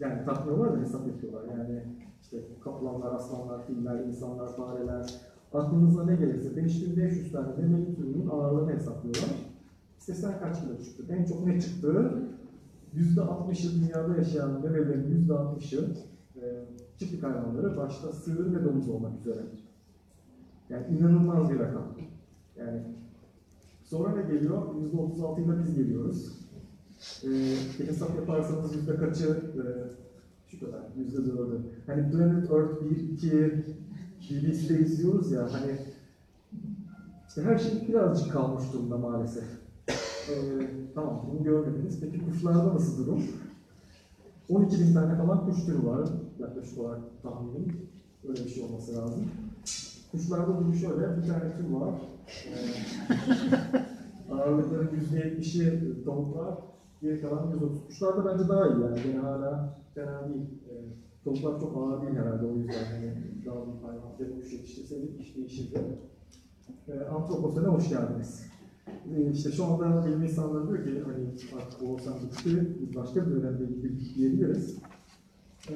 [0.00, 1.44] Yani tartmıyorlar da hesap yapıyorlar.
[1.58, 1.82] Yani
[2.22, 5.14] işte kaplanlar, aslanlar, filler, insanlar, fareler.
[5.54, 9.30] Aklınıza ne gelirse 5500 tane memeli türünün ağırlığını hesaplıyorlar.
[9.98, 11.04] İstesen kaç kilo çıktı?
[11.08, 12.12] En çok ne çıktı?
[12.96, 15.96] %60'ı dünyada yaşayan memelerin %60'ı
[16.36, 16.64] e,
[16.98, 19.40] çiftlik hayvanları başta sığır ve domuz olmak üzere.
[20.70, 21.84] Yani inanılmaz bir rakam.
[22.58, 22.82] Yani
[23.82, 24.62] sonra ne geliyor?
[24.94, 26.38] %36 ile biz geliyoruz.
[27.24, 27.28] E,
[27.78, 29.62] bir hesap yaparsanız yüzde kaçı e,
[30.50, 31.60] şu kadar, yüzde dördü.
[31.86, 33.64] Hani Planet Earth 1, 2,
[34.30, 35.78] BBC'de izliyoruz ya hani
[37.28, 39.44] işte her şey birazcık kalmış durumda maalesef.
[40.30, 40.34] Ee,
[40.94, 42.00] tamam bunu görmediniz.
[42.00, 43.22] Peki kuşlarda nasıl durum?
[44.48, 46.08] 12 bin tane falan kuş türü var.
[46.38, 47.88] Yaklaşık olarak tahminim.
[48.28, 49.24] Öyle bir şey olması lazım.
[50.12, 51.16] Kuşlarda durum şöyle.
[51.16, 51.94] Bir tane tür var.
[52.46, 56.54] Ee, ağırlıkların %70'i tavuklar.
[57.02, 57.86] Geri kalan 130.
[57.86, 59.02] Kuşlarda bence daha iyi yani.
[59.02, 60.46] Gene hala fena değil.
[60.70, 60.74] Ee,
[61.24, 62.84] tavuklar çok ağır değil herhalde o yüzden.
[62.90, 63.14] Hani
[63.46, 64.18] daha bir hayvan.
[64.18, 65.80] Bir kuş yetiştirseydik iş değişirdi.
[66.88, 68.46] Ee, Antroposen'e hoş geldiniz.
[69.14, 71.26] Ee, işte şu anda bilim insanları diyor ki hani
[71.62, 73.64] artık Oğuzhan bitti, biz başka bir dönemde
[74.14, 74.76] diyebiliriz.
[75.70, 75.74] Ee,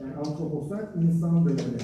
[0.00, 1.80] yani antroposen insan dönemi.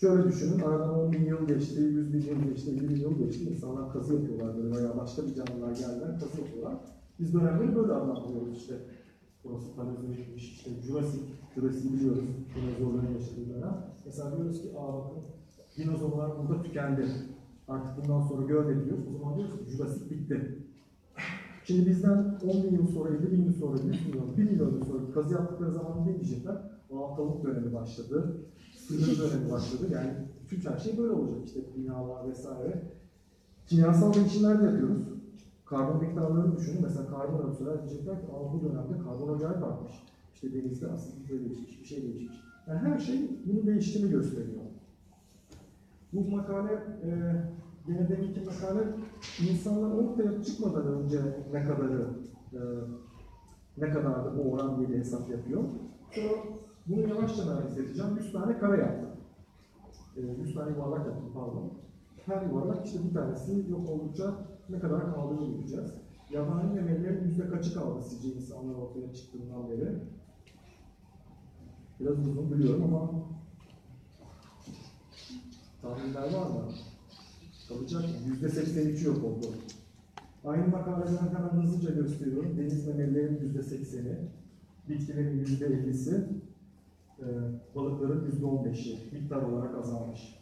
[0.00, 3.44] Şöyle düşünün, aradan 10 bin yıl geçti, 100 bin yıl geçti, 50 bin yıl geçti.
[3.44, 6.74] İnsanlar kazı yapıyorlar böyle veya başka bir canlılar geldiler, kazı yapıyorlar.
[7.20, 8.74] Biz dönemleri böyle adlandırıyoruz işte.
[9.44, 11.24] Burası Paleozoikmiş, işte Jurassic,
[11.54, 12.24] Jurassic'i biliyoruz,
[12.56, 13.86] dinozorların yaşadığı dönem.
[14.06, 15.22] Mesela diyoruz ki, aa bakın,
[15.76, 17.06] dinozorlar burada tükendi.
[17.70, 19.04] Artık bundan sonra görmedi diyoruz.
[19.14, 20.58] O zaman diyoruz ki Jurassic bitti.
[21.64, 24.84] Şimdi bizden 10 bin yıl sonra, 50 bin yıl sonra, 100 milyon, 1 milyon yıl
[24.84, 26.54] sonra kazı yaptıkları zaman ne diyecekler?
[26.92, 28.36] Aa tavuk dönemi başladı,
[28.76, 29.86] sınır dönemi başladı.
[29.92, 30.12] Yani
[30.50, 32.82] bütün her şey böyle olacak işte binalar vesaire.
[33.66, 35.02] Kimyasal değişimler de yapıyoruz.
[35.64, 36.82] Karbon miktarlarını düşünün.
[36.82, 39.92] Mesela karbon atmosfer diyecekler ki Aa, bu dönemde karbon acayip artmış.
[40.34, 42.36] İşte denizde asit değişmiş, bir şey değişmiş.
[42.68, 44.59] Yani her şey bunun değiştiğini gösteriyor.
[46.12, 46.72] Bu makale,
[47.04, 47.08] e,
[47.88, 48.86] yine deminki makale
[49.50, 51.20] insanlar ortaya çıkmadan önce
[51.52, 52.08] ne kadarı,
[52.52, 52.60] e,
[53.78, 55.64] ne kadardı bu oran diye hesap yapıyor.
[56.10, 56.32] Sonra
[56.86, 58.16] bunu yavaşça analiz edeceğim.
[58.16, 59.10] 100 tane kare yaptım.
[60.16, 61.72] E, 100 tane yuvarlak yaptım pardon.
[62.26, 64.34] Her yuvarlak işte bir tanesi yok oldukça
[64.70, 65.94] ne kadar kaldığını göreceğiz.
[66.30, 69.94] Yabani memelilerin yüzde kaçı kaldı sizce insanlar ortaya çıktığından beri?
[72.00, 73.10] Biraz uzun biliyorum ama
[75.82, 76.72] tahminler var mı?
[77.68, 78.02] Kalacak?
[78.26, 79.46] Yüzde 83'ü yok oldu.
[80.44, 82.58] Aynı makaleden hemen hızlıca gösteriyorum.
[82.58, 84.18] Deniz memelilerin yüzde 80'i,
[84.88, 86.24] bitkilerin yüzde 50'si,
[87.18, 87.26] e,
[87.74, 90.40] balıkların yüzde 15'i miktar olarak azalmış.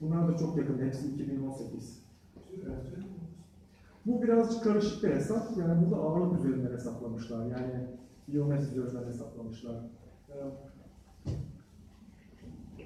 [0.00, 0.78] Bunlar da çok yakın.
[0.78, 2.02] Hepsi 2018.
[4.06, 5.56] Bu birazcık karışık bir hesap.
[5.58, 7.46] Yani burada ağırlık üzerinden hesaplamışlar.
[7.46, 7.86] Yani
[8.28, 9.76] biyometre üzerinden hesaplamışlar.
[10.28, 10.34] Ee,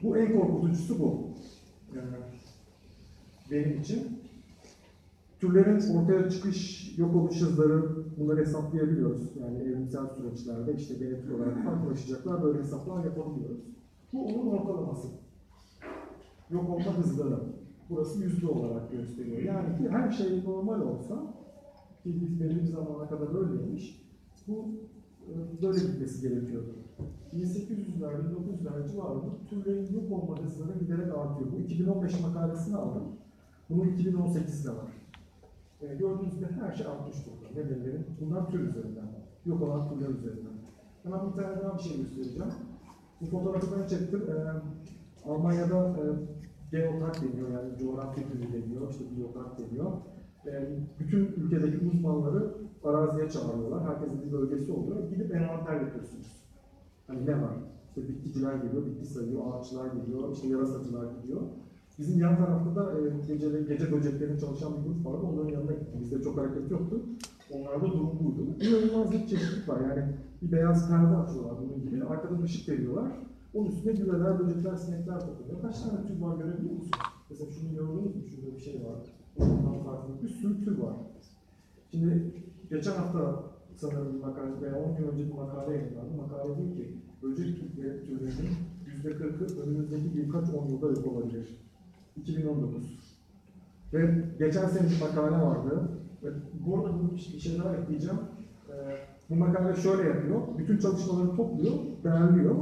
[0.02, 1.28] Bu en korkutucusu bu.
[3.50, 4.18] Benim için.
[5.40, 7.82] Türlerin ortaya çıkış, yok oluş hızları
[8.18, 9.36] bunları hesaplayabiliyoruz.
[9.40, 12.42] Yani evrimsel süreçlerde işte genetik olarak farklılaşacaklar.
[12.42, 13.60] Böyle hesaplar yapabiliyoruz.
[14.12, 15.08] Bu onun ortalaması.
[16.50, 17.38] Yok olma hızları.
[17.90, 19.38] Burası yüzde olarak gösteriyor.
[19.42, 21.34] Yani ki her şey normal olsa,
[22.02, 24.02] ki biz belli bir zamana kadar öyleymiş,
[24.48, 24.68] bu
[25.28, 26.74] e, böyle gitmesi gerekiyordu.
[27.34, 31.52] 1800'ler, 1900'ler civarında türlerin yok olma hızları giderek artıyor.
[31.52, 33.04] Bu 2015 makalesini aldım.
[33.70, 34.92] Bunun 2018'de var.
[35.82, 37.60] E, gördüğünüz gibi her şey artmış durumda.
[37.60, 38.00] Nedenleri?
[38.20, 39.06] Bunlar tür üzerinden.
[39.46, 40.52] Yok olan türler üzerinden.
[41.02, 42.52] Hemen bir tane daha bir şey göstereceğim.
[43.20, 44.22] Bu fotoğrafı ben çektim.
[44.30, 44.34] E,
[45.30, 46.04] Almanya'da e,
[46.70, 49.92] geotak deniyor yani coğrafya türü deniyor, işte biyotak deniyor.
[50.46, 50.68] E,
[51.00, 52.54] bütün ülkedeki uzmanları
[52.84, 53.88] araziye çağırıyorlar.
[53.88, 55.10] Herkesin bir bölgesi oluyor.
[55.10, 56.42] Gidip envanter yapıyorsunuz.
[57.12, 57.56] Hani ne var?
[57.88, 61.40] İşte bitkiciler geliyor, bitki sayıyor, ağaçlar geliyor, işte yarasacılar gidiyor.
[61.98, 65.26] Bizim yan tarafta da e, gece, gece böceklerinin çalışan bir grup vardı.
[65.32, 66.00] Onların yanına gittim.
[66.00, 67.02] Bizde çok hareket yoktu.
[67.50, 68.56] Onlarda durum buydu.
[68.60, 69.80] İnanılmaz bir çeşitlilik var.
[69.80, 72.04] Yani bir beyaz perde açıyorlar bunun gibi.
[72.04, 73.12] Arkadan ışık veriyorlar.
[73.54, 75.62] Onun üstüne güveler, böcekler, sinekler toplanıyor.
[75.62, 76.98] Kaç tane tür var görebiliyor musunuz?
[77.30, 78.22] Mesela şunu gördünüz mü?
[78.24, 78.98] Şurada bir şey var.
[79.38, 80.94] Ondan farklı bir sürü tür var.
[81.90, 82.34] Şimdi
[82.70, 83.44] geçen hafta
[83.76, 86.16] sanırım makale veya 10 gün önce bir makale yayınlandı.
[86.16, 88.56] Makale diyor ki böcek türleri, türlerinin
[89.04, 91.48] %40'ı önümüzdeki birkaç 10 yılda yok olabilir.
[92.16, 92.98] 2019.
[93.92, 95.88] Ve geçen sene bir makale vardı.
[96.24, 96.28] Ve
[96.66, 98.18] bu arada bu bir şey daha ekleyeceğim.
[98.68, 98.72] Ee,
[99.30, 100.40] bu makale şöyle yapıyor.
[100.58, 101.72] Bütün çalışmaları topluyor,
[102.04, 102.56] değerliyor.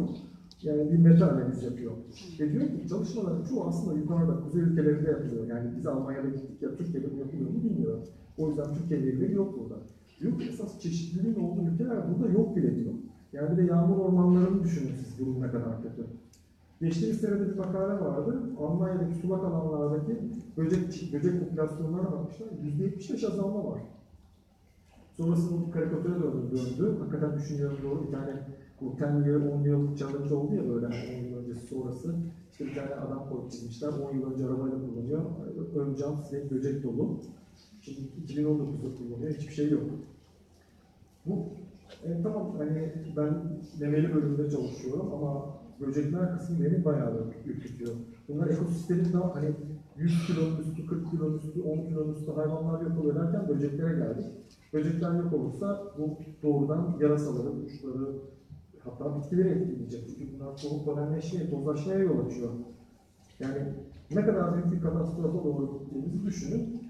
[0.62, 1.92] Yani bir meta analiz yapıyor.
[2.40, 5.46] Ve diyor ki çalışmaların çoğu aslında yukarıda, kuzey ülkelerinde yapılıyor.
[5.46, 8.02] Yani biz Almanya'da gittik ya Türkiye'de mi yapılıyor mu bilmiyorum.
[8.38, 9.80] O yüzden Türkiye verileri yok burada.
[10.20, 12.94] Diyor ki esas çeşitliliğin olduğu ülkeler burada yok bile diyor.
[13.32, 16.06] Yani bir de yağmur ormanlarını düşünün siz durum ne kadar kötü.
[16.80, 18.40] Geçtiğimiz senede bir makale vardı.
[18.60, 20.18] Almanya'daki sulak alanlardaki
[20.56, 22.46] böcek, böcek popülasyonlarına bakmışlar.
[22.46, 23.80] %75 azalma var.
[25.16, 26.96] Sonrasında bu karikatüre döndü, döndü.
[26.98, 28.06] Hakikaten düşünüyorum doğru.
[28.06, 28.32] Bir tane
[28.80, 30.90] bu 10 yıl, 10 yıl challenge oldu ya böyle 10
[31.24, 32.14] yıl öncesi sonrası.
[32.52, 33.88] İşte bir tane adam koyup çizmişler.
[33.88, 35.22] 10 yıl önce arabayla kullanıyor.
[35.76, 37.16] Ön cam sinek böcek dolu.
[37.80, 39.34] Şimdi 2019'da kullanıyor.
[39.34, 39.82] Hiçbir şey yok.
[41.26, 41.46] Bu
[42.04, 43.34] e, tamam hani ben
[43.80, 47.92] memeli bölümünde çalışıyorum ama böcekler kısmı beni bayağı ürkütüyor.
[48.28, 49.50] Bunlar ekosistemin daha hani
[49.96, 54.26] 100 kilonun üstü, 40 kilonun üstü, 10 kilonun üstü hayvanlar yok oluyor derken böceklere geldik.
[54.72, 58.12] Böcekler yok olursa bu doğrudan yarasaları, kuşları,
[58.84, 60.04] hatta bitkileri etkileyecek.
[60.08, 62.50] Çünkü bunlar soğuk polenleşmeye, tozlaşmaya yol açıyor.
[63.40, 63.58] Yani
[64.10, 66.82] ne kadar büyük bir katastrofa doğru gittiğimizi düşünün.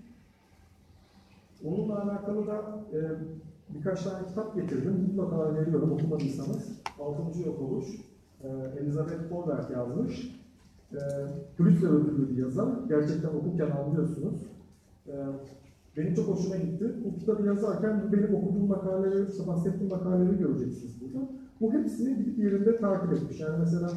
[1.64, 2.98] Onunla alakalı da e,
[3.74, 4.92] birkaç tane kitap getirdim.
[4.92, 6.80] Mutlaka öneriyorum okumadıysanız.
[7.00, 7.86] Altıncı Yok Oluş.
[8.42, 8.48] E,
[8.80, 10.40] Elizabeth Colbert yazmış.
[10.92, 10.98] E,
[11.56, 12.68] Pulitzer ödüllü bir yazar.
[12.88, 14.42] Gerçekten okurken anlıyorsunuz.
[15.08, 15.14] E,
[15.96, 16.94] benim çok hoşuma gitti.
[17.04, 21.28] Bu kitabı yazarken benim okuduğum makaleleri, bahsettiğim makaleleri göreceksiniz burada.
[21.60, 23.40] Bu hepsini gidip yerinde takip etmiş.
[23.40, 23.90] Yani mesela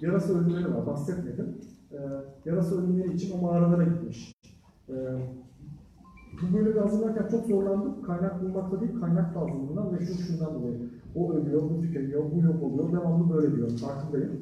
[0.00, 1.54] yarasa ölümleri var, bahsetmedim.
[1.92, 1.96] Ee,
[2.44, 4.34] yarasa ölümleri için o mağaralara gitmiş.
[4.88, 4.92] Ee,
[6.42, 8.02] bu bölümü hazırlarken çok zorlandım.
[8.02, 10.78] Kaynak bulmakta değil, kaynak fazlalığından ve şu şundan dolayı.
[11.14, 14.32] O ölüyor, bu tükeniyor, bu yok oluyor, devamlı böyle diyor, farkındayım.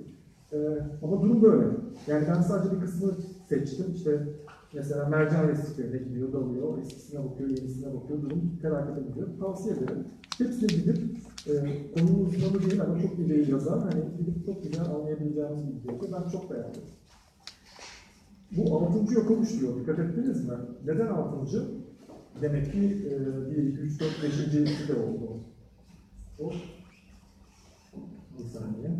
[0.52, 0.58] Ee,
[1.02, 1.66] ama durum böyle.
[2.06, 3.12] Yani ben sadece bir kısmını
[3.48, 3.86] seçtim.
[3.94, 4.28] İşte
[4.72, 9.28] mesela mercan resiflerine gidiyor, dalıyor, eskisine bakıyor, yenisine bakıyor, durum felaket ediyor.
[9.40, 10.04] Tavsiye ederim.
[10.38, 10.98] Hepsine gidip,
[11.46, 11.52] e,
[11.94, 13.80] konunun uzmanı değil ama çok iyi yazar.
[13.80, 16.12] Hani gidip çok güzel anlayabileceğimiz bir video.
[16.12, 16.82] Ben çok beğendim.
[18.56, 19.76] Bu altıncı yok olmuş diyor.
[19.80, 20.54] Dikkat ettiniz mi?
[20.86, 21.64] Neden altıncı?
[22.42, 24.88] Demek ki e, 1, 2, 3, 4, 5.
[24.88, 25.40] de oldu.
[26.40, 26.52] O.
[28.38, 28.90] Bir saniye.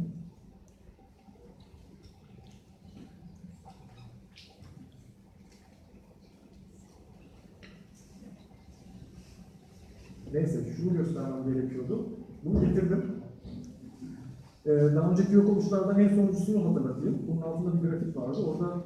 [10.32, 12.08] Neyse şunu göstermem gerekiyordu.
[12.44, 13.04] Bunu getirdim.
[14.66, 17.18] Ee, daha önceki yok oluşlardan en sonuncusunu hatırlatayım.
[17.28, 18.38] Bunun altında bir grafik vardı.
[18.42, 18.84] Orada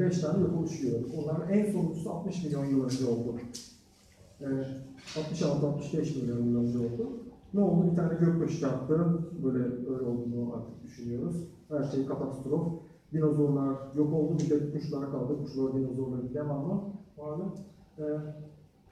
[0.00, 1.14] 5 tane yok oluş görüyoruz.
[1.14, 3.36] Onların en sonuncusu 60 milyon yıl önce oldu.
[4.42, 4.46] Ee,
[5.14, 7.10] 66-65 milyon yıl önce oldu.
[7.54, 7.90] Ne oldu?
[7.90, 9.06] Bir tane göktaşı çarptı.
[9.44, 11.36] Böyle öyle olduğunu artık düşünüyoruz.
[11.68, 12.66] Her şey katastrof.
[13.12, 14.38] Dinozorlar yok oldu.
[14.38, 15.42] Bir de kuşlar kaldı.
[15.42, 16.82] Kuşlar dinozorların devamı
[17.18, 17.42] vardı.
[17.98, 18.02] Ee,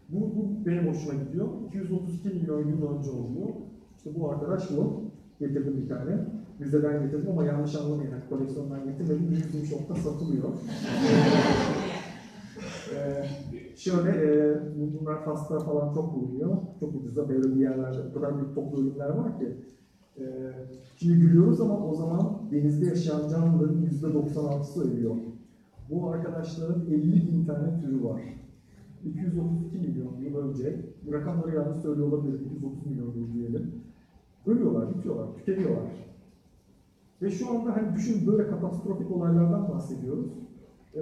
[0.08, 1.48] bu, bu benim hoşuma gidiyor.
[1.68, 3.48] 232 milyon yıl önce oluyor.
[3.96, 5.02] İşte bu arkadaş bu.
[5.40, 6.26] Getirdim bir tane.
[6.58, 8.14] Müzeden getirdim ama yanlış anlamayın.
[8.30, 9.42] Koleksiyondan getirmedim.
[9.52, 10.44] 100 şokta satılıyor.
[13.76, 14.58] şöyle, e,
[15.00, 16.56] bunlar Fas'ta falan çok bulunuyor.
[16.80, 17.98] Çok ucuza böyle bir yerlerde.
[18.10, 19.56] O kadar büyük toplu ürünler var ki.
[20.18, 20.52] Ee,
[20.96, 25.16] şimdi gülüyoruz ama o zaman denizde yaşayan canlıların %96'sı ölüyor.
[25.90, 28.20] Bu arkadaşların 50 bin tane türü var.
[29.04, 33.72] 232 milyon yıl önce, bu rakamları yanlış söylüyor olabilir, 230 milyon yıl diyelim.
[34.46, 35.90] Ölüyorlar, bitiyorlar, tükeniyorlar.
[37.22, 40.26] Ve şu anda hani düşün böyle katastrofik olaylardan bahsediyoruz.
[40.96, 41.00] Ee,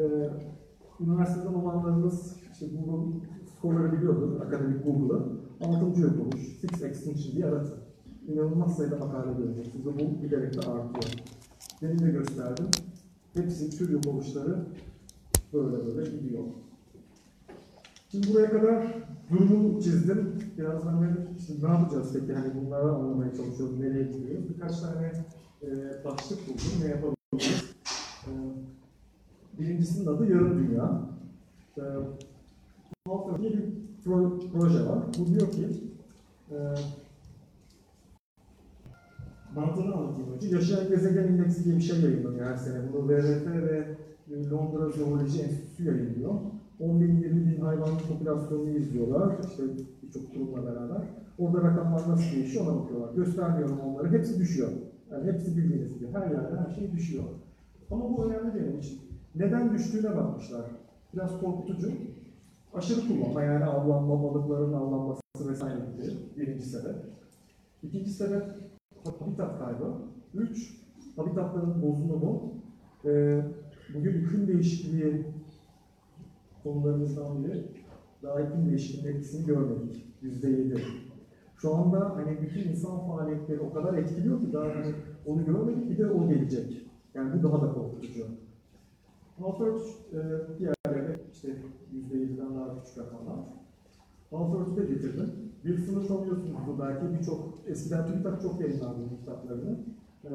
[1.00, 3.26] üniversiteden olanlarınız işte Google
[3.56, 5.38] skorları biliyordur, akademik Google'ı.
[5.60, 6.00] 6.
[6.00, 7.78] yok olmuş, Six Extinction diye aratın.
[8.28, 11.24] İnanılmaz sayıda makale göreceksiniz ve bu giderek de artıyor.
[11.80, 12.66] Demin de gösterdim.
[13.34, 14.66] Hepsi tür yok oluşları
[15.52, 16.44] böyle böyle gidiyor.
[18.10, 18.94] Şimdi buraya kadar
[19.30, 20.38] durumu çizdim.
[20.58, 22.32] Biraz hani işte ne yapacağız peki?
[22.32, 23.80] Hani bunları anlamaya çalışıyorum.
[23.80, 24.48] Nereye gidiyoruz?
[24.48, 25.12] Birkaç tane
[25.62, 25.68] e,
[26.04, 26.62] başlık buldum.
[26.82, 27.17] Ne yapabiliriz?
[29.58, 31.00] E, birincisinin adı Yarım Dünya.
[31.78, 31.82] E,
[33.06, 33.64] Halk diye bir
[34.04, 34.98] pro, proje var.
[35.18, 35.66] Bu diyor ki
[36.50, 36.56] e,
[39.54, 40.48] mantığını anlatayım önce.
[40.48, 42.92] Yaşayan Gezegen İndeksi diye bir şey yayınlanıyor her sene.
[42.92, 43.96] Bunu WRF ve
[44.50, 46.34] Londra Zooloji Enstitüsü yayınlıyor.
[46.80, 49.36] 10 bin, 20 bin hayvan popülasyonunu izliyorlar.
[49.50, 49.62] İşte
[50.02, 51.02] birçok kurumla beraber.
[51.38, 53.14] Orada rakamlar nasıl değişiyor ona bakıyorlar.
[53.14, 54.10] Göstermiyorum onları.
[54.10, 54.68] Hepsi düşüyor.
[55.10, 56.06] Yani hepsi bildiğiniz gibi.
[56.12, 57.24] Her yerde her şey düşüyor.
[57.90, 59.07] Ama bu önemli benim için.
[59.38, 60.64] Neden düştüğüne bakmışlar.
[61.14, 61.92] Biraz korkutucu.
[62.74, 66.16] Aşırı kullanma yani avlanma, balıkların avlanması vesaire gibi.
[66.36, 66.96] Birinci sebep.
[67.82, 68.42] İkinci sebep
[69.04, 69.94] habitat kaybı.
[70.34, 70.74] Üç,
[71.16, 72.52] habitatların bozulumu.
[73.04, 73.42] Ee,
[73.94, 75.26] bugün iklim değişikliği
[76.62, 77.64] konularımızdan biri.
[78.22, 80.06] Daha iklim değişikliğinin etkisini görmedik.
[80.22, 80.82] Yüzde yedi.
[81.56, 84.94] Şu anda hani bütün insan faaliyetleri o kadar etkiliyor ki daha hani
[85.26, 86.86] onu görmedik bir de o gelecek.
[87.14, 88.26] Yani bu daha da korkutucu.
[89.40, 89.80] Halford
[90.12, 90.18] e,
[90.58, 91.48] diğerleri işte
[91.92, 93.36] yüzde yediden daha küçük rakamlar.
[94.30, 95.30] Halford'u da getirdim.
[95.64, 99.78] Bir sınıf tanıyorsunuzdur belki birçok eskiden TÜBİTAK çok yayınlandı bu kitaplarını.
[100.24, 100.30] E,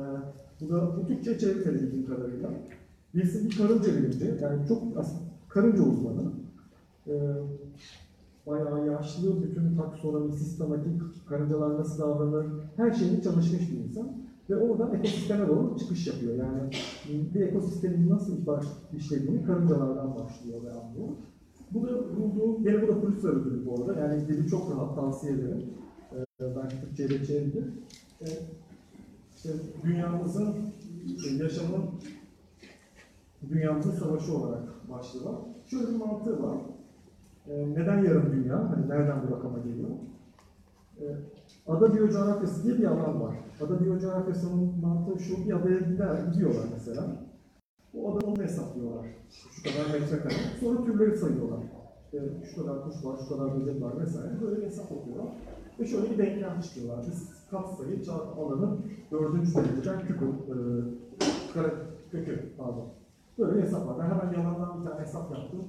[0.62, 2.50] bu da bu Türkçe çevrilmedi bildiğim kadarıyla.
[3.16, 4.82] Birisi bir karınca bilimci, yani çok
[5.50, 6.32] karınca uzmanı.
[7.08, 7.14] E,
[8.48, 12.46] bayağı yaşlı, bütün taksonomi, sistematik, karıncalar nasıl davranır,
[12.78, 14.23] her şeyini çalışmış bir insan.
[14.50, 16.36] Ve oradan ekosisteme doğru çıkış yapıyor.
[16.36, 16.70] Yani
[17.36, 18.38] bir ekosistemin nasıl
[18.98, 21.08] işlediğini karıncalardan başlıyor ve anlıyor.
[21.72, 24.00] Bu da bulduğu, gene bu da Pulitzer ödülü bu arada.
[24.00, 25.64] Yani dili çok rahat, tavsiye ederim.
[26.14, 27.66] Ee, belki Türkçe'ye de çevrilir.
[28.22, 28.26] Ee,
[29.36, 29.50] işte
[29.84, 30.56] dünyamızın,
[31.28, 31.84] e, yaşamın,
[33.50, 35.34] dünyamızın savaşı olarak başlıyor.
[35.66, 36.58] Şöyle bir mantığı var.
[37.48, 38.72] Ee, neden yarım dünya?
[38.72, 39.90] Hani nereden bu rakama geliyor?
[41.02, 41.04] Ee,
[41.68, 43.36] ada biyocoğrafyası diye bir alan var.
[43.62, 47.04] Ada biyocoğrafyasının mantığı şu, bir adaya gider, gidiyorlar mesela.
[47.94, 49.06] O adanın hesaplıyorlar.
[49.30, 50.34] Şu kadar metrekare.
[50.60, 51.60] Sonra türleri sayıyorlar.
[52.06, 54.42] İşte şu kadar kuş var, şu kadar böcek var vesaire.
[54.42, 55.28] Böyle bir hesap yapıyorlar.
[55.80, 57.06] Ve şöyle bir denklem çıkıyorlar.
[57.08, 60.56] Biz katsayı çarpı alanın dördüncü dereceden küpü, e,
[61.54, 61.74] kare,
[62.12, 62.88] kökü pardon.
[63.40, 63.96] Böyle bir hesap var.
[64.00, 65.62] Ben hemen yalandan bir tane hesap yaptım.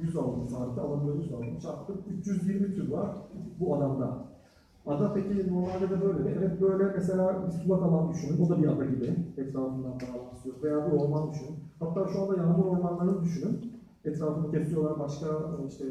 [0.00, 1.58] 100 aldım tarihte, alanında 100 aldım.
[1.62, 3.16] Çarptım 320 tür var
[3.60, 4.30] bu alanda.
[4.86, 6.34] Ada peki normalde de böyle mi?
[6.38, 8.46] Evet böyle mesela bir sulak alan düşünün.
[8.46, 9.14] O da bir ada gibi.
[9.36, 10.64] Etrafından bağlantısı yok.
[10.64, 11.56] Veya bir orman düşünün.
[11.80, 13.72] Hatta şu anda yağmur ormanlarını düşünün.
[14.04, 14.98] Etrafını kesiyorlar.
[14.98, 15.26] Başka
[15.68, 15.84] işte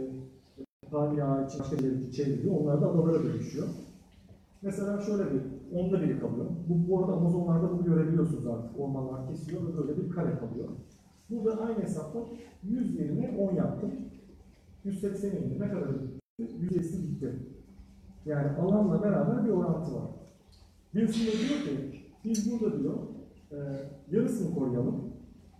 [0.91, 2.61] palmiye ağacı, başka bir için çevriliyor.
[2.61, 3.67] Onlar da adalara dönüşüyor.
[4.61, 5.41] Mesela şöyle bir,
[5.75, 6.45] onda biri kalıyor.
[6.69, 8.79] Bu, bu arada Amazonlarda bunu görebiliyorsunuz artık.
[8.79, 10.67] Ormanlar kesiyor ve böyle bir kare kalıyor.
[11.29, 12.19] Burada aynı hesapta
[12.63, 13.91] 100 yerine 10 yaptım.
[14.83, 15.89] 180 yerine ne kadar?
[16.39, 17.35] 100'esi gitti.
[18.25, 20.09] Yani alanla beraber bir orantı var.
[20.95, 22.97] Birisi de diyor ki, biz burada diyor,
[23.51, 23.57] e,
[24.11, 24.95] yarısını koruyalım,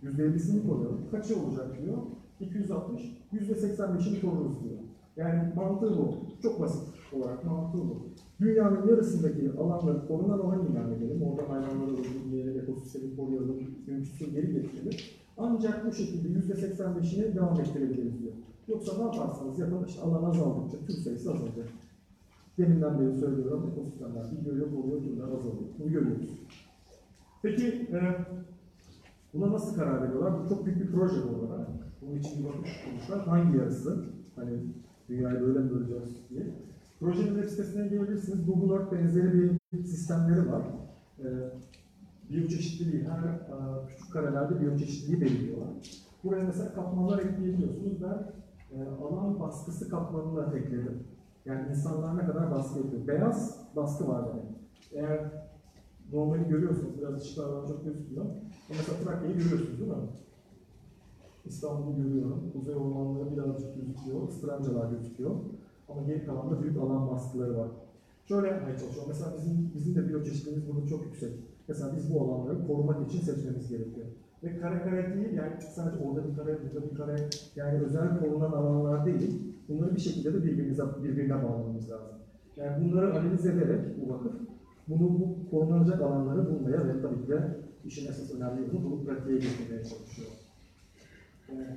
[0.02, 1.10] %50'sini koruyalım.
[1.10, 1.96] Kaçı olacak diyor?
[2.40, 4.78] 260, %85'ini koruruz diyor.
[5.16, 6.14] Yani mantığı bu.
[6.42, 8.06] Çok basit olarak mantığı bu.
[8.40, 11.22] Dünyanın yarısındaki alanları korunan alan ilan edelim.
[11.22, 13.56] Orada hayvanları öldürmeyelim, ekosistemi koruyalım,
[13.86, 14.98] mümkünse geri getirelim.
[15.38, 18.32] Ancak bu şekilde %85'ini devam ettirebiliriz diyor.
[18.68, 21.68] Yoksa ne yaparsanız yapın, işte alan azaldıkça tür sayısı azalacak.
[22.60, 25.70] Deminden beri söylüyorum, ekosistemler bir görüyor, koruyor, türler azalıyor.
[25.78, 26.30] Bunu görüyoruz.
[27.42, 27.98] Peki, e,
[29.34, 30.44] buna nasıl karar veriyorlar?
[30.44, 31.66] Bu çok büyük bir proje bu arada.
[32.02, 33.26] Bunun için bir bakış kurmuşlar.
[33.26, 34.04] Hangi yarısı?
[34.36, 34.50] Hani
[35.08, 36.46] dünyayı böyle mi böleceğiz diye.
[37.00, 38.46] Projenin web sitesine gelebilirsiniz.
[38.46, 39.32] Google Earth benzeri
[39.72, 40.62] bir sistemleri var.
[41.18, 41.26] E,
[42.30, 45.68] biyoçeşitliliği, her e, küçük karelerde biyoçeşitliliği belirliyorlar.
[46.24, 48.02] Buraya mesela katmanlar ekleyebiliyorsunuz.
[48.02, 48.32] Ben
[48.78, 51.04] e, alan baskısı katmanını ekledim.
[51.44, 53.06] Yani insanlar ne kadar baskı yapıyor.
[53.06, 54.44] Beyaz baskı var demek.
[54.92, 55.30] Eğer
[56.12, 58.24] normali görüyorsunuz, biraz ışıklardan çok gözükmüyor.
[58.24, 58.34] Ama
[58.68, 59.96] Mesela Trakya'yı görüyorsunuz değil mi?
[61.46, 62.50] İstanbul'u görüyorum.
[62.52, 64.28] Kuzey ormanları birazcık gözüküyor.
[64.28, 65.30] Istrancalar gözüküyor.
[65.88, 67.68] Ama geri kalan büyük alan baskıları var.
[68.24, 69.08] Şöyle yapmaya çalışıyorum.
[69.08, 71.32] Mesela bizim, bizim de biyoçeşitliliğimiz burada çok yüksek.
[71.68, 74.06] Mesela biz bu alanları korumak için seçmemiz gerekiyor.
[74.44, 78.52] Ve kare kare değil, yani sadece orada bir kare, burada bir kare, yani özel korunan
[78.52, 79.42] alanlar değil.
[79.68, 82.16] Bunları bir şekilde de birbirimize, birbirine bağlamamız lazım.
[82.56, 84.32] Yani bunları analiz ederek bu vakıf,
[84.88, 89.38] bunu bu korunacak alanları bulmaya ve tabii ki de işin esas önemli yolu bunu pratiğe
[89.38, 90.28] getirmeye çalışıyor.
[91.48, 91.76] Ee,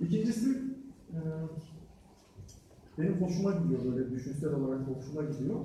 [0.00, 0.50] İkincisi,
[1.10, 1.18] e,
[2.98, 5.60] benim hoşuma gidiyor böyle düşünsel olarak hoşuma gidiyor.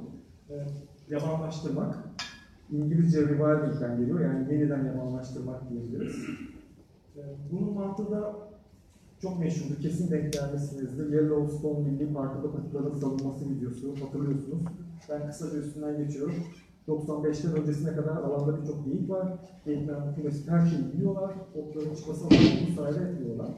[0.49, 0.53] E,
[1.09, 1.97] yabanlaştırmak.
[2.71, 6.15] İngilizce rewilding'den geliyor yani yeniden yabanlaştırmak diyebiliriz.
[7.17, 8.35] E, bunun mantığı da
[9.21, 11.13] çok meşhurdur, kesin denk gelmişsinizdir.
[11.13, 14.61] Yellowstone Milli Parkı'da kutların salınması videosu hatırlıyorsunuz.
[15.09, 16.35] Ben kısaca üstünden geçiyorum.
[16.87, 19.27] 95'ten öncesine kadar alanda birçok geyik var.
[19.65, 21.31] Geyikler kümesi her şeyi yiyorlar.
[21.55, 23.51] Otların çıkmasına bu sayede etmiyorlar.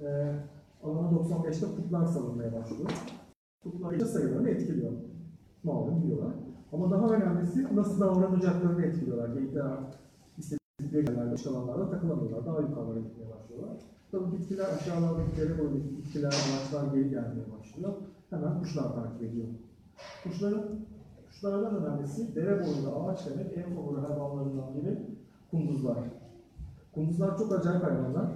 [0.00, 0.34] Ee,
[0.82, 2.90] alana 95'te kutlar salınmaya başlıyor.
[3.62, 4.92] Kutlar sayılarını etkiliyor.
[5.64, 6.32] Malum yiyorlar.
[6.72, 9.28] Ama daha önemlisi nasıl davranacaklarını etkiliyorlar.
[9.28, 9.66] Geyikler
[10.38, 12.46] istedikleri yerlerde, başka alanlarda takılamıyorlar.
[12.46, 13.76] Daha yukarılara gitmeye başlıyorlar.
[14.10, 17.92] Tabii bitkiler aşağılarda bitkileri boyu bitkiler, ağaçlar geri gelmeye başlıyor.
[18.30, 19.46] Hemen kuşlar takip ediyor.
[20.24, 20.64] Kuşların
[21.38, 24.98] Kuşlardan önemlisi dere boyunda ağaç demek en favori hayvanlarından biri
[25.50, 25.98] kunduzlar.
[26.94, 28.26] Kunduzlar çok acayip hayvanlar.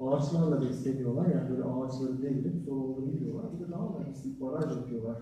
[0.00, 3.44] Ağaçlarla besleniyorlar yani böyle ağaçları devirip sonra onları yiyorlar.
[3.52, 5.16] Bir de daha önemlisi baraj yapıyorlar.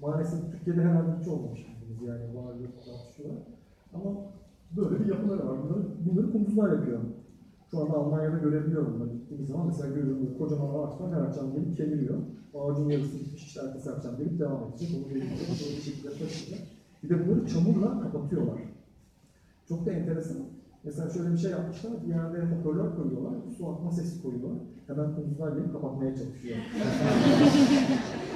[0.00, 3.42] Maalesef Türkiye'de herhalde hiç olmamış bildiğiniz yani var yok tartışıyorlar.
[3.94, 4.10] Ama
[4.76, 5.58] böyle bir yapıları var.
[5.62, 7.00] Bunları, bunları kunduzlar yapıyor.
[7.70, 9.18] Şu anda Almanya'da görebiliyorum ben.
[9.18, 12.18] Gittiğim zaman mesela görüyorum böyle kocaman ağaçlar her akşam gelip kemiriyor.
[12.54, 14.90] Ağacın yarısı gitmiş işte ertesi akşam gelip devam edecek.
[14.96, 15.04] Onu
[15.54, 16.66] sonra bir şekilde taşıyacak.
[17.02, 18.60] Bir de bunları çamurla kapatıyorlar.
[19.68, 20.36] Çok da enteresan.
[20.84, 24.58] Mesela şöyle bir şey yapmışlar, bir yerde hoparlör koyuyorlar, su atma sesi koyuyorlar.
[24.86, 26.56] Hemen kunduzlar gelip kapatmaya çalışıyor.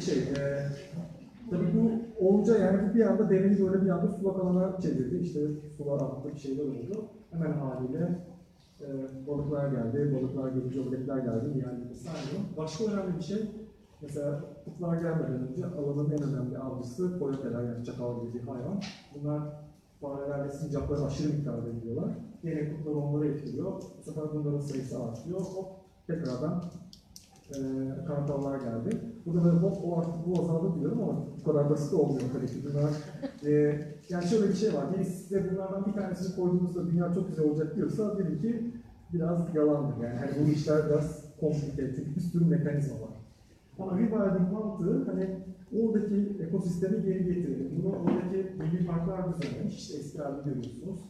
[0.00, 0.18] şey.
[0.18, 0.66] Ee,
[1.50, 1.90] tabii bu
[2.26, 5.16] olunca yani bu bir anda dereni böyle bir anda sulak alana çevirdi.
[5.16, 5.40] İşte
[5.76, 7.04] sular attı, bir şeyler oldu.
[7.30, 8.18] Hemen haliyle
[8.80, 8.86] e,
[9.26, 12.56] balıklar geldi, balıklar gelince ördekler geldi, yani saymıyor.
[12.56, 13.50] Başka önemli bir şey,
[14.02, 18.80] mesela kutlar gelmeden önce alanın en önemli avcısı koyoteler yani çakal gibi hayvan.
[19.14, 19.42] Bunlar
[20.00, 22.10] fareler ve sincapları aşırı miktarda yiyorlar.
[22.42, 23.72] Yine kutlar onları etkiliyor.
[23.98, 25.40] Bu sefer bunların sayısı artıyor.
[25.40, 25.68] Hop
[26.06, 26.64] tekrardan
[27.56, 27.60] e,
[28.64, 29.00] geldi.
[29.26, 32.54] Burada böyle hop o artık bu azaldı diyorum ama bu kadar basit olmuyor tabii ki.
[32.64, 32.90] Bunlar,
[33.46, 34.84] e, yani şöyle bir şey var.
[34.94, 38.72] Birisi size bunlardan bir tanesini koyduğunuzda dünya çok güzel olacak diyorsa dedim ki
[39.12, 40.04] biraz yalandır.
[40.04, 43.10] Yani hani bu işler biraz komplike, çünkü bir sürü mekanizma var.
[43.78, 45.36] Ama rewilding mantığı hani
[45.80, 47.70] oradaki ekosistemi geri getirelim.
[47.78, 49.76] Bunu oradaki milli parklar düzenlemiş.
[49.76, 51.00] İşte eski halini görüyorsunuz.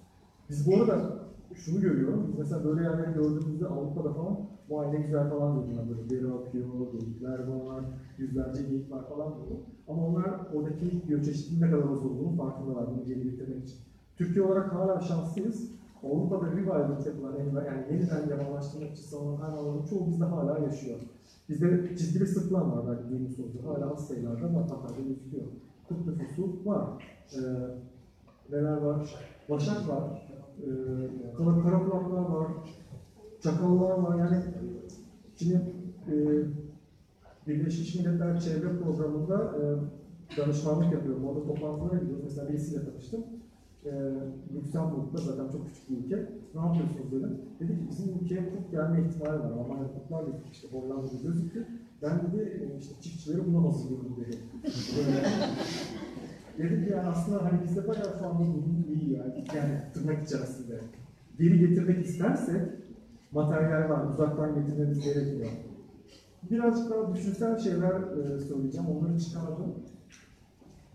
[0.50, 1.20] Biz bu arada
[1.54, 2.26] şunu görüyorum.
[2.28, 4.38] Biz mesela böyle yerleri gördüğümüzde Avrupa'da falan
[4.70, 7.84] vay ne güzel falan diyorlar böyle deri akıyor, geyikler var,
[8.18, 9.60] yüzlerce geyik var falan diyor.
[9.88, 13.78] Ama onlar oradaki biyoçeşitliliğin ne kadar az olduğunu farkındalar bunu geri getirmek için.
[14.16, 15.70] Türkiye olarak hala şanslıyız.
[16.04, 20.98] Avrupa'da revival yapılan animal, yani yeniden yamanlaştırmak için salınan hayvanların çoğu bizde hala yaşıyor.
[21.48, 23.64] Bizde çizgili sırtlan var belki duymuşsunuzdur.
[23.64, 25.44] Hala az sayılarda Hatay'da gözüküyor.
[25.88, 26.86] Kurt nüfusu var.
[27.34, 27.40] Ee,
[28.52, 29.14] neler var?
[29.50, 30.28] Başak var.
[30.62, 32.46] Ee, kara, kara var.
[33.42, 34.18] Çakallar var.
[34.18, 34.42] Yani
[35.36, 35.60] şimdi
[36.08, 36.14] e,
[37.46, 39.62] Birleşmiş Milletler Çevre Programı'nda e,
[40.36, 41.24] danışmanlık yapıyorum.
[41.24, 42.24] Orada toplantılara gidiyoruz.
[42.24, 43.24] Mesela birisiyle tanıştım.
[43.84, 43.90] E,
[44.54, 46.16] Lüksemburg'da zaten çok küçük bir ülke.
[46.54, 47.38] Ne yapıyorsunuz dedim.
[47.60, 49.50] Dedi ki bizim ülkeye kurt gelme ihtimali var.
[49.50, 51.66] Almanya kurtlar dedi işte Hollanda'da gözüktü.
[52.02, 54.38] Ben dedi e, işte çiftçileri buna hazırlıyorum dedi.
[56.58, 58.44] Dedim ki yani aslında hani bizde bayağı şu anda
[58.94, 59.44] iyi yani.
[59.56, 60.80] Yani tırnak içerisinde.
[61.38, 62.62] Geri getirmek istersek
[63.32, 64.04] materyal var.
[64.10, 65.48] Uzaktan getirmemiz gerekiyor.
[66.50, 68.86] Birazcık daha düşünsel şeyler e, söyleyeceğim.
[68.88, 69.74] Onları çıkardım.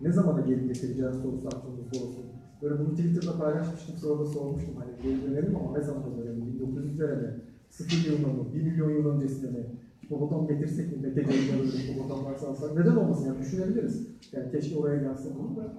[0.02, 2.26] Ne zamana geri getireceğiz sorusu aklımızda olsun.
[2.62, 4.76] Böyle bunu Twitter'da paylaşmıştım, sonra da sormuştum.
[4.76, 6.60] Hani geri dönelim ama ne zamana dönelim?
[6.60, 7.42] 1900'lere mi?
[7.70, 8.54] 0 yılına mı?
[8.54, 9.66] 1 milyon yıl öncesine mi?
[10.06, 11.08] Hipopotam getirsek mi?
[11.08, 12.78] Mete geliyoruz, hipopotamlar salsak.
[12.78, 14.08] Neden olmasın yani düşünebiliriz.
[14.32, 15.74] Yani keşke oraya gelse bunu da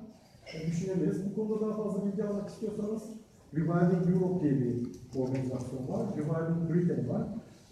[0.54, 1.30] yani düşünebiliriz.
[1.30, 3.02] Bu konuda daha fazla bilgi almak istiyorsanız
[3.54, 4.86] Reviving Europe diye bir
[5.16, 6.06] organizasyon var.
[6.16, 7.22] Reviving Britain var.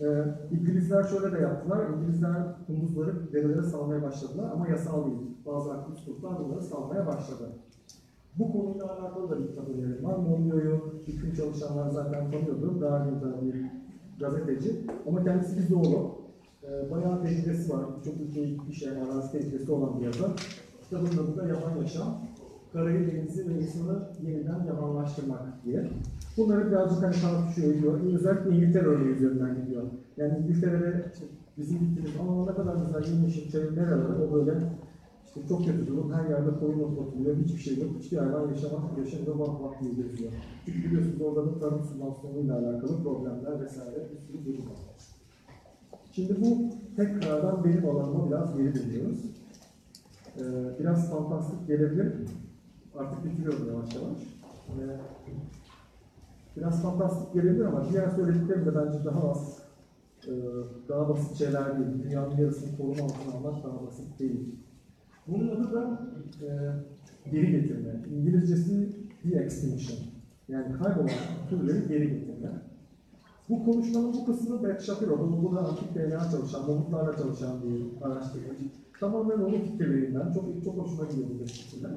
[0.01, 1.89] Ee, İngilizler şöyle de yaptılar.
[1.89, 2.33] İngilizler
[2.67, 5.19] kunduzları derelere salmaya başladılar ama yasal değil.
[5.47, 7.49] Bazı aktivist gruplar bunları salmaya başladı.
[8.39, 10.17] Bu konuyla alakalı da bir kitap önerim var.
[10.17, 12.81] Monio'yu bütün çalışanlar zaten tanıyordu.
[12.81, 13.71] Daha önce bir
[14.21, 14.87] gazeteci.
[15.09, 16.11] Ama kendisi bir zoolog.
[16.63, 17.85] Ee, bayağı tecrübesi var.
[18.05, 20.31] Çok ülkeye gitmiş yani arazi tecrübesi olan bir yazar.
[20.83, 22.19] Kitabın adı da Yaban Yaşam.
[22.75, 25.91] Karayı, denizi ve insanı yeniden yabanlaştırmak diye.
[26.37, 28.01] Bunları birazcık hani tartışıyor, ediyor.
[28.15, 29.83] Özellikle İngiltere örneği üzerinden gidiyor.
[30.17, 31.25] Yani İngiltere'de işte
[31.59, 34.59] bizim gittiğimiz ama ne kadar güzel yemişim, çayın nereleri o böyle
[35.27, 36.13] işte çok kötü durum.
[36.13, 37.91] Her yerde koyun otlatılıyor, hiçbir şey yok.
[38.01, 40.33] Hiçbir hayvan yaşamak, yaşamıyor, bak bak diye geziyor.
[40.65, 44.79] Çünkü biliyorsunuz orada da tarım sübvansiyonuyla alakalı problemler vesaire bir sürü durum var.
[46.13, 49.19] Şimdi bu tekrardan benim alanıma biraz geri dönüyoruz.
[50.39, 50.43] Ee,
[50.79, 52.13] biraz fantastik gelebilir.
[52.99, 54.19] Artık bitiriyorum yavaş yavaş.
[54.69, 55.01] Ee,
[56.57, 59.59] biraz fantastik gelebilir ama diğer söylediklerim de bence daha az,
[60.27, 60.33] e,
[60.89, 62.05] daha basit şeyler değil.
[62.05, 64.55] Dünyanın yarısını koruma altına almak daha basit değil.
[65.27, 66.01] Bunun adı da
[66.43, 66.49] e,
[67.31, 68.03] geri getirme.
[68.11, 68.89] İngilizcesi
[69.25, 69.99] de-extinction.
[70.49, 71.09] Yani kaybolan
[71.51, 72.51] türleri geri getirme.
[73.49, 78.65] Bu konuşmanın bu kısmı Beth Shapiro, bu, da antik DNA çalışan, mamutlarla çalışan bir araştırmacı.
[79.01, 81.91] Tamamen onun fikirlerinden, çok çok hoşuma gidiyor bu fikirler.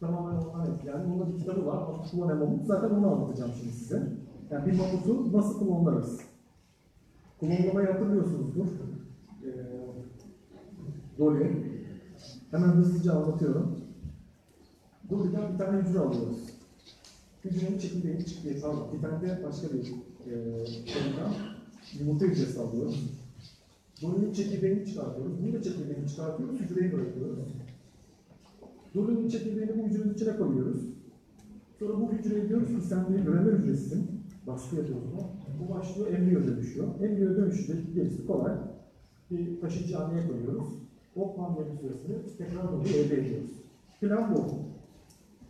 [0.00, 1.06] Tamamen ondan etkilendi.
[1.06, 2.66] Onun da bir kitabı var, Kuva ne mamut.
[2.66, 4.12] Zaten onu anlatacağım şimdi size.
[4.50, 6.20] Yani bir mamutu nasıl klonlarız?
[7.40, 8.66] Klonlamayı hatırlıyorsunuzdur.
[9.44, 9.50] Ee,
[11.18, 11.78] Dolly.
[12.50, 13.80] Hemen hızlıca anlatıyorum.
[15.10, 16.38] Dolly'den bir tane hücre alıyoruz.
[17.44, 18.60] Hücrenin çekirdeğini çıkıyor.
[18.60, 19.80] Pardon, bir tane de başka bir
[20.32, 21.32] e, şeyden
[21.98, 23.10] yumurta hücresi alıyoruz.
[24.02, 25.32] Dolly'nin çekirdeğini çıkartıyoruz.
[25.42, 27.38] Bunu da çekirdeğini çıkartıyoruz, hücreyi bırakıyoruz.
[28.98, 30.80] Dolly'nin çekirdeğini bu hücrenin içine koyuyoruz.
[31.78, 34.10] Sonra bu hücreye diyoruz ki sen bir üreme hücresisin.
[34.46, 35.04] Baskı yapıyoruz.
[35.60, 36.86] Bu başlıyor, embriyo dönüşüyor.
[37.02, 38.52] Embriyo dönüşecek, gerisi kolay.
[39.30, 40.68] Bir taşıyıcıhaneye koyuyoruz.
[41.16, 43.50] O pandemi süresini tekrar Dolly'yi elde ediyoruz.
[44.00, 44.44] Plan bu.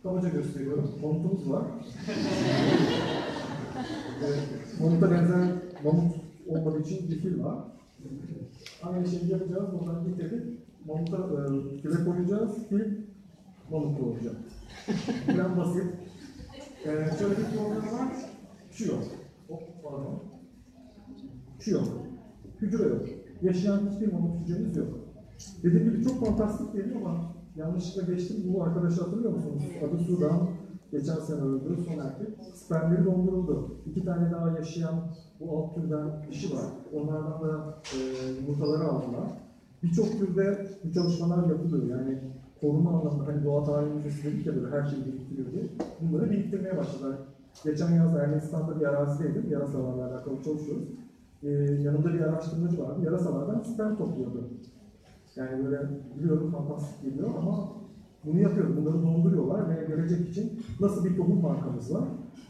[0.03, 0.89] Kabaca gösteriyorum.
[1.01, 1.63] Mamutumuz var.
[4.81, 5.47] Mamuta benzer
[5.83, 6.15] mamut
[6.47, 7.57] olmadığı için bir fil var.
[8.83, 9.69] Aynı şeyi yapacağız.
[9.79, 10.59] Buradan getirdik.
[10.87, 12.67] Mamuta e, koyacağız.
[12.69, 13.08] Fil
[13.71, 14.35] mamut olacak.
[15.27, 15.83] Plan basit.
[16.85, 18.13] Ee, şöyle bir problem var.
[18.71, 19.03] Şu yok.
[19.47, 20.23] Hop, pardon.
[21.59, 21.87] Şu yok.
[22.61, 23.05] Hücre yok.
[23.41, 24.87] Yaşayan hiçbir mamut hücremiz yok.
[25.63, 28.37] Dediğim gibi çok fantastik geliyor ama yanlışlıkla geçtim.
[28.53, 29.63] Bu arkadaşı hatırlıyor musunuz?
[29.87, 30.49] Adı Sudan.
[30.91, 31.77] Geçen sene öldü.
[31.87, 32.45] Son erkek.
[32.55, 33.81] Spermleri donduruldu.
[33.85, 34.95] İki tane daha yaşayan
[35.39, 36.65] bu alt türden kişi var.
[36.93, 37.97] Onlardan da e,
[38.41, 39.27] yumurtaları aldılar.
[39.83, 41.99] Birçok türde bu çalışmalar yapılıyor.
[41.99, 42.19] Yani
[42.61, 45.63] koruma anlamında hani doğa tarihi müzesi dedik ya böyle her şeyi biriktiriyor diye.
[46.01, 47.15] Bunları biriktirmeye başladılar.
[47.63, 49.51] Geçen yaz Ermenistan'da bir arazideydim.
[49.51, 50.87] Yarasalarla alakalı çalışıyoruz.
[51.43, 51.49] Ee,
[51.83, 52.99] yanımda bir araştırmacı vardı.
[53.05, 54.49] Yarasalardan sperm topluyordu.
[55.35, 55.81] Yani böyle
[56.19, 57.69] biliyorum fantastik geliyor ama
[58.25, 58.77] bunu yapıyor.
[58.77, 62.03] Bunları donduruyorlar ve gelecek için nasıl bir tohum markamız var.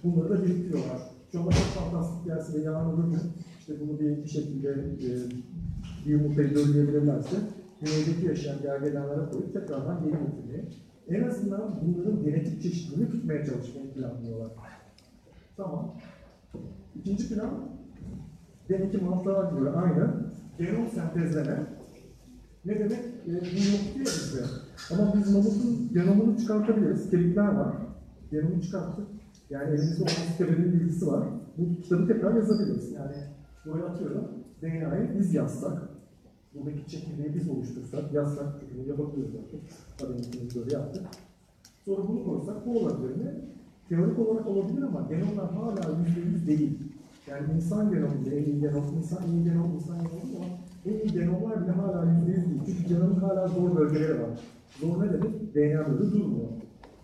[0.04, 1.02] Bunları da biriktiriyorlar.
[1.32, 3.22] Şu anda çok fantastik gelse de yarın öbür gün
[3.60, 5.10] işte bunu bir, bir şekilde e,
[6.06, 7.38] bir yumurtayı dölleyebilirlerse
[7.82, 10.70] güneydeki yaşayan gergedanlara koyup tekrardan geri getirmeyi.
[11.10, 14.52] En azından bunların genetik çeşitliliğini tutmaya çalışmayı planlıyorlar.
[15.58, 15.96] Tamam.
[16.96, 17.70] İkinci plan,
[18.70, 20.30] deminki mantığa göre aynı.
[20.58, 21.64] Genom sentezleme.
[22.66, 22.92] Ne demek?
[22.92, 24.42] E, bu yok diyor bizde.
[24.92, 27.10] Ama biz mamutun genomunu çıkartabiliriz.
[27.10, 27.76] Kemikler var.
[28.32, 29.08] Genomu çıkarttık.
[29.50, 31.28] Yani elimizde olan sitelerin bilgisi var.
[31.58, 32.92] Bu kitabı tekrar yazabiliriz.
[32.92, 33.16] Yani
[33.66, 34.28] buraya atıyorum.
[34.62, 35.89] DNA'yı biz yazsak,
[36.56, 39.62] buradaki çekirdeği biz oluştursak, yazsak, çünkü yapabiliyoruz artık.
[40.02, 41.04] Hadi böyle yaptık.
[41.86, 43.36] Sonra bunu koysak bu olabilir?
[43.90, 46.78] Teorik olarak olabilir ama genomlar hala yüzde yüz değil.
[47.28, 50.46] Yani insan genomu bile en iyi genom, insan iyi genom, insan genomu ama
[50.86, 52.62] en iyi genomlar bile hala yüzde yüz değil.
[52.66, 54.30] Çünkü genomun hala zor bölgeleri var.
[54.80, 55.56] Zor ne demek?
[55.56, 56.50] DNA böyle durmuyor.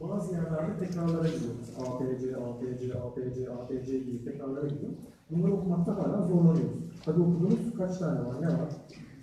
[0.02, 1.70] Bazı yerlerde tekrarlara gidiyoruz.
[1.80, 4.92] APC, APC, APC, APC gibi tekrarlara gidiyor.
[5.32, 6.78] Bunları okumakta hala zorlanıyoruz.
[7.06, 8.70] Hadi okudunuz kaç tane var, ne var?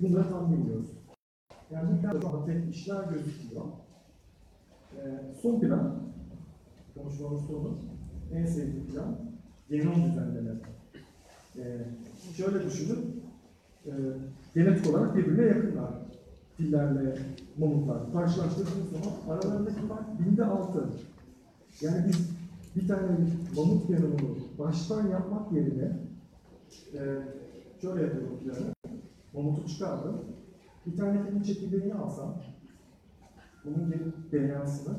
[0.03, 0.91] Bunları tam bilmiyoruz.
[1.71, 3.65] Yani kadar şu tek işler gözüküyor.
[4.97, 6.03] Ee, son plan,
[6.95, 7.79] konuşmamız sonu,
[8.35, 9.19] en sevdiğim plan,
[9.69, 10.51] genom düzenleme.
[11.57, 11.79] Ee,
[12.37, 13.23] şöyle düşünün,
[13.87, 13.93] e,
[14.55, 15.91] genetik olarak birbirine yakınlar.
[16.57, 17.19] Fillerle
[17.59, 18.13] mamutlar.
[18.13, 20.89] Karşılaştırdığınız zaman aralarındaki fark binde altı.
[21.81, 22.31] Yani biz
[22.77, 23.09] bir tane
[23.57, 25.97] mamut genomunu baştan yapmak yerine
[26.95, 27.01] e,
[27.81, 28.82] şöyle yapıyorum planı.
[29.35, 30.21] Mamutu çıkardım.
[30.87, 32.37] Bir tane filmin çekirdeğini alsam,
[33.65, 34.95] bunun gelip DNA'sını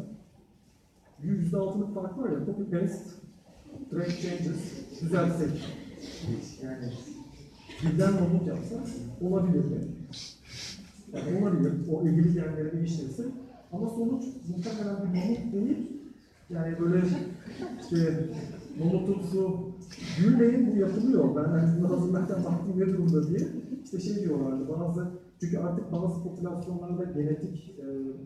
[1.24, 3.10] yüzde altılık fark var ya, copy paste,
[3.92, 5.50] track changes, düzeltsek.
[6.64, 6.94] Yani
[7.84, 8.76] birden mamut yapsa
[9.22, 9.82] olabilir mi?
[11.14, 13.24] Yani olabilir, o ilgili genleri değiştirirse.
[13.72, 15.78] Ama sonuç muhtemelen bir mamut değil,
[16.50, 17.08] yani böyle
[17.82, 18.30] işte
[18.80, 19.72] mamutumsu
[20.20, 21.36] gülmeyin bu yapılıyor.
[21.36, 23.48] Ben hani bunu hazırlarken baktım ne durumda diye.
[23.84, 27.86] İşte şey diyorlardı bazı çünkü artık bazı popülasyonlarda genetik e,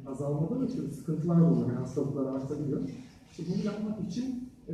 [0.10, 1.68] azalmadan ötürü sıkıntılar oluyor.
[1.68, 2.82] Yani hastalıklar artabiliyor.
[3.32, 4.74] İşte bunu yapmak için e,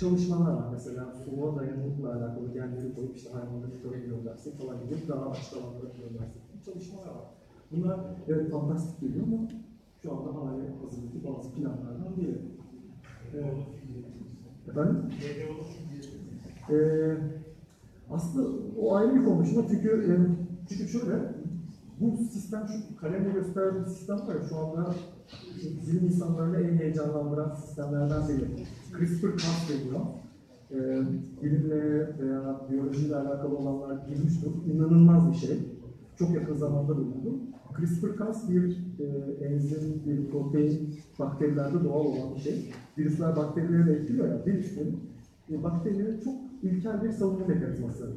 [0.00, 0.68] çalışmalar var.
[0.72, 5.88] Mesela soğuğa dayanıklıkla alakalı genleri koyup işte hayvanları yukarı göndersek falan gibi daha açık alanlara
[5.98, 7.24] göndersek gibi çalışmalar var.
[7.72, 9.48] Bunlar evet fantastik geliyor ama
[10.02, 12.38] şu anda hali hazırlıklı bazı planlardan biri.
[13.34, 13.54] Evet.
[14.68, 15.02] Efendim?
[16.70, 17.16] Ee,
[18.14, 18.48] aslında
[18.80, 20.12] o ayrı bir konuşma çünkü e,
[20.68, 21.34] çünkü şöyle
[22.00, 24.94] bu sistem şu kalemle gösterdiğim sistem var ya şu anda
[25.86, 28.66] bilim insanlarını en heyecanlandıran sistemlerden biri.
[28.92, 30.00] CRISPR-Cas deniyor.
[30.70, 31.02] Ee,
[31.42, 34.50] bilimle veya biyolojiyle alakalı olanlar bilmiştir.
[34.74, 35.58] İnanılmaz bir şey.
[36.18, 37.40] Çok yakın zamanda bulundum.
[37.76, 42.72] CRISPR-Cas bir e, enzim, bir protein bakterilerde doğal olan bir şey.
[42.98, 44.46] Virüsler bakterileri de etkiliyor ya.
[44.46, 45.00] Virüslerin
[45.50, 46.34] e, bakterilerin çok
[46.64, 48.12] ilkel bir savunma mekanizması.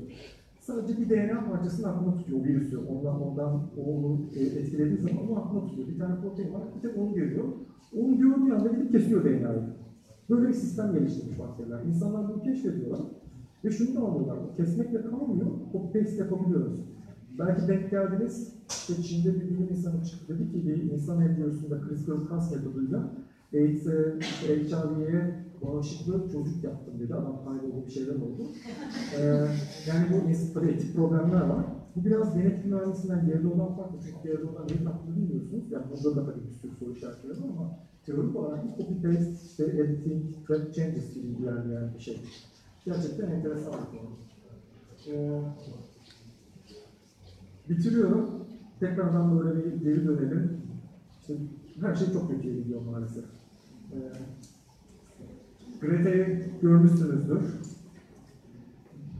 [0.59, 2.77] Sadece bir DNA parçasını aklına tutuyor o virüsü.
[2.77, 5.87] Ondan ondan onu e, etkilediği zaman onu aklına tutuyor.
[5.87, 7.43] Bir tane protein var, bir tek onu görüyor.
[7.97, 9.63] Onu gördüğü anda gidip kesiyor DNA'yı.
[10.29, 11.79] Böyle bir sistem geliştirmiş bakteriler.
[11.83, 12.99] İnsanlar bunu keşfediyorlar.
[13.65, 16.73] Ve şunu da anlıyorlar, kesmekle kalmıyor, copy paste yapabiliyoruz.
[17.39, 22.55] Belki denk geldiniz, işte Çin'de bir bilim insanı çıktı dedi ki bir insan embriyosunda CRISPR-Cas
[22.55, 23.13] metoduyla
[23.53, 27.15] AIDS'e, işte HIV'ye bağışıklı çocuk yaptım dedi.
[27.15, 28.43] Adam kayboldu bir şeyler oldu.
[29.17, 29.19] Ee,
[29.87, 31.65] yani bu ins- tabii etik problemler var.
[31.95, 33.99] Bu biraz genetik mühendisinden geride olan farklı.
[34.05, 35.63] Çünkü geride olan neyi taktığını bilmiyorsunuz.
[35.71, 37.69] Yani burada da tabii bir sürü soru işaretleri var ama
[38.05, 42.21] teorik olarak bu copy paste, işte editing, track changes gibi ilerleyen bir şey.
[42.85, 44.09] Gerçekten enteresan bir konu.
[45.07, 45.41] Ee,
[47.69, 48.47] bitiriyorum.
[48.79, 50.61] Tekrardan böyle bir geri dönelim.
[51.21, 51.33] İşte
[51.81, 53.23] her şey çok kötüye gidiyor maalesef.
[53.93, 53.97] Ee,
[55.81, 57.39] Greta'yı görmüşsünüzdür.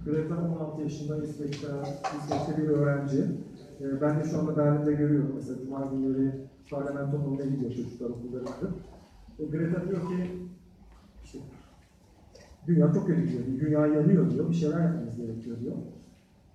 [0.06, 1.68] Greta 16 yaşında İsveç'te,
[2.18, 3.26] İsveç'te bir öğrenci.
[3.82, 6.32] Ee, ben de şu anda Berlin'de görüyorum mesela Cuma günleri
[6.70, 8.70] parlamentonun önüne gidiyor çocuklar okulları gidip.
[9.40, 10.32] E, Greta diyor ki
[11.24, 11.40] işte
[12.68, 15.76] dünya çok kötü gidiyor, dünya yanıyor diyor, bir şeyler yapmamız gerekiyor diyor.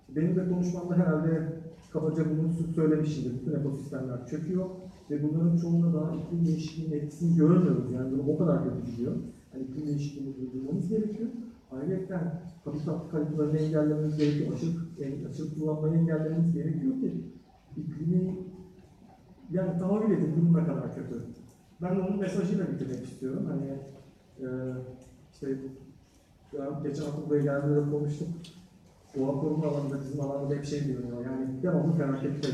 [0.09, 1.53] Benim de konuşmamda herhalde
[1.93, 3.41] kabaca bunu söylemişimdir.
[3.41, 4.65] Bütün ekosistemler çöküyor
[5.11, 7.91] ve bunların çoğunda daha iklim değişikliğinin etkisini görmüyoruz.
[7.91, 9.15] Yani durum o kadar kötü gidiyor.
[9.53, 11.29] Yani iklim değişikliğini durdurmamız gerekiyor.
[11.71, 14.53] Ayrıca habitat kayıplarını engellememiz gerekiyor.
[14.53, 14.79] Açık,
[15.29, 17.13] açık kullanmayı engellememiz gerekiyor ki
[17.77, 18.37] iklimi
[19.51, 21.23] yani tahayyül edin ne kadar kötü.
[21.81, 23.45] Ben onun mesajıyla bitirmek istiyorum.
[23.47, 23.69] Hani
[24.39, 24.47] e,
[25.33, 25.47] işte
[26.53, 28.27] ya geçen hafta buraya geldiğinde konuştuk.
[29.17, 32.45] Doğa koruma alanında bizim alanda hep şey diyor yani devamlı felaket.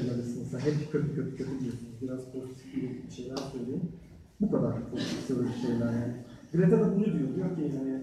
[0.52, 1.93] Sen hep kötü kötü kötü diyorsunuz.
[2.02, 3.91] Biraz pozitif bir şeyler söyleyeyim.
[4.41, 6.14] Bu kadar pozitif söylediği şeyler yani.
[6.54, 7.36] Greta da bunu diyor.
[7.36, 8.02] Diyor ki yani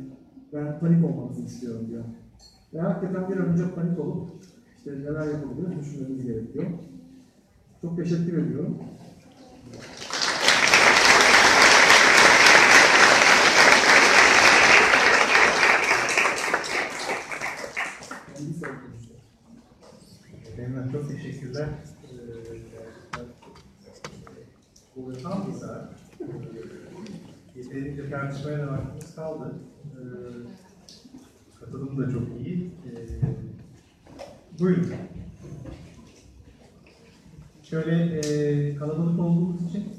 [0.53, 2.05] ben panik olmanızı istiyorum diyor.
[2.75, 4.31] Ve hakikaten bir an önce panik olup
[4.77, 6.67] işte neler yapabiliriz düşünmemiz gerekiyor.
[7.83, 8.79] Çok teşekkür ediyorum.
[20.59, 21.69] Benim çok teşekkürler.
[24.97, 25.91] Bu tam bir saat.
[27.57, 29.55] Yeterince tartışmaya da vaktimiz kaldı.
[29.85, 30.01] Ee,
[31.61, 32.71] katılım da çok iyi.
[32.87, 32.99] Ee,
[34.61, 34.87] buyurun.
[37.63, 39.96] Şöyle e, kalabalık olduğumuz için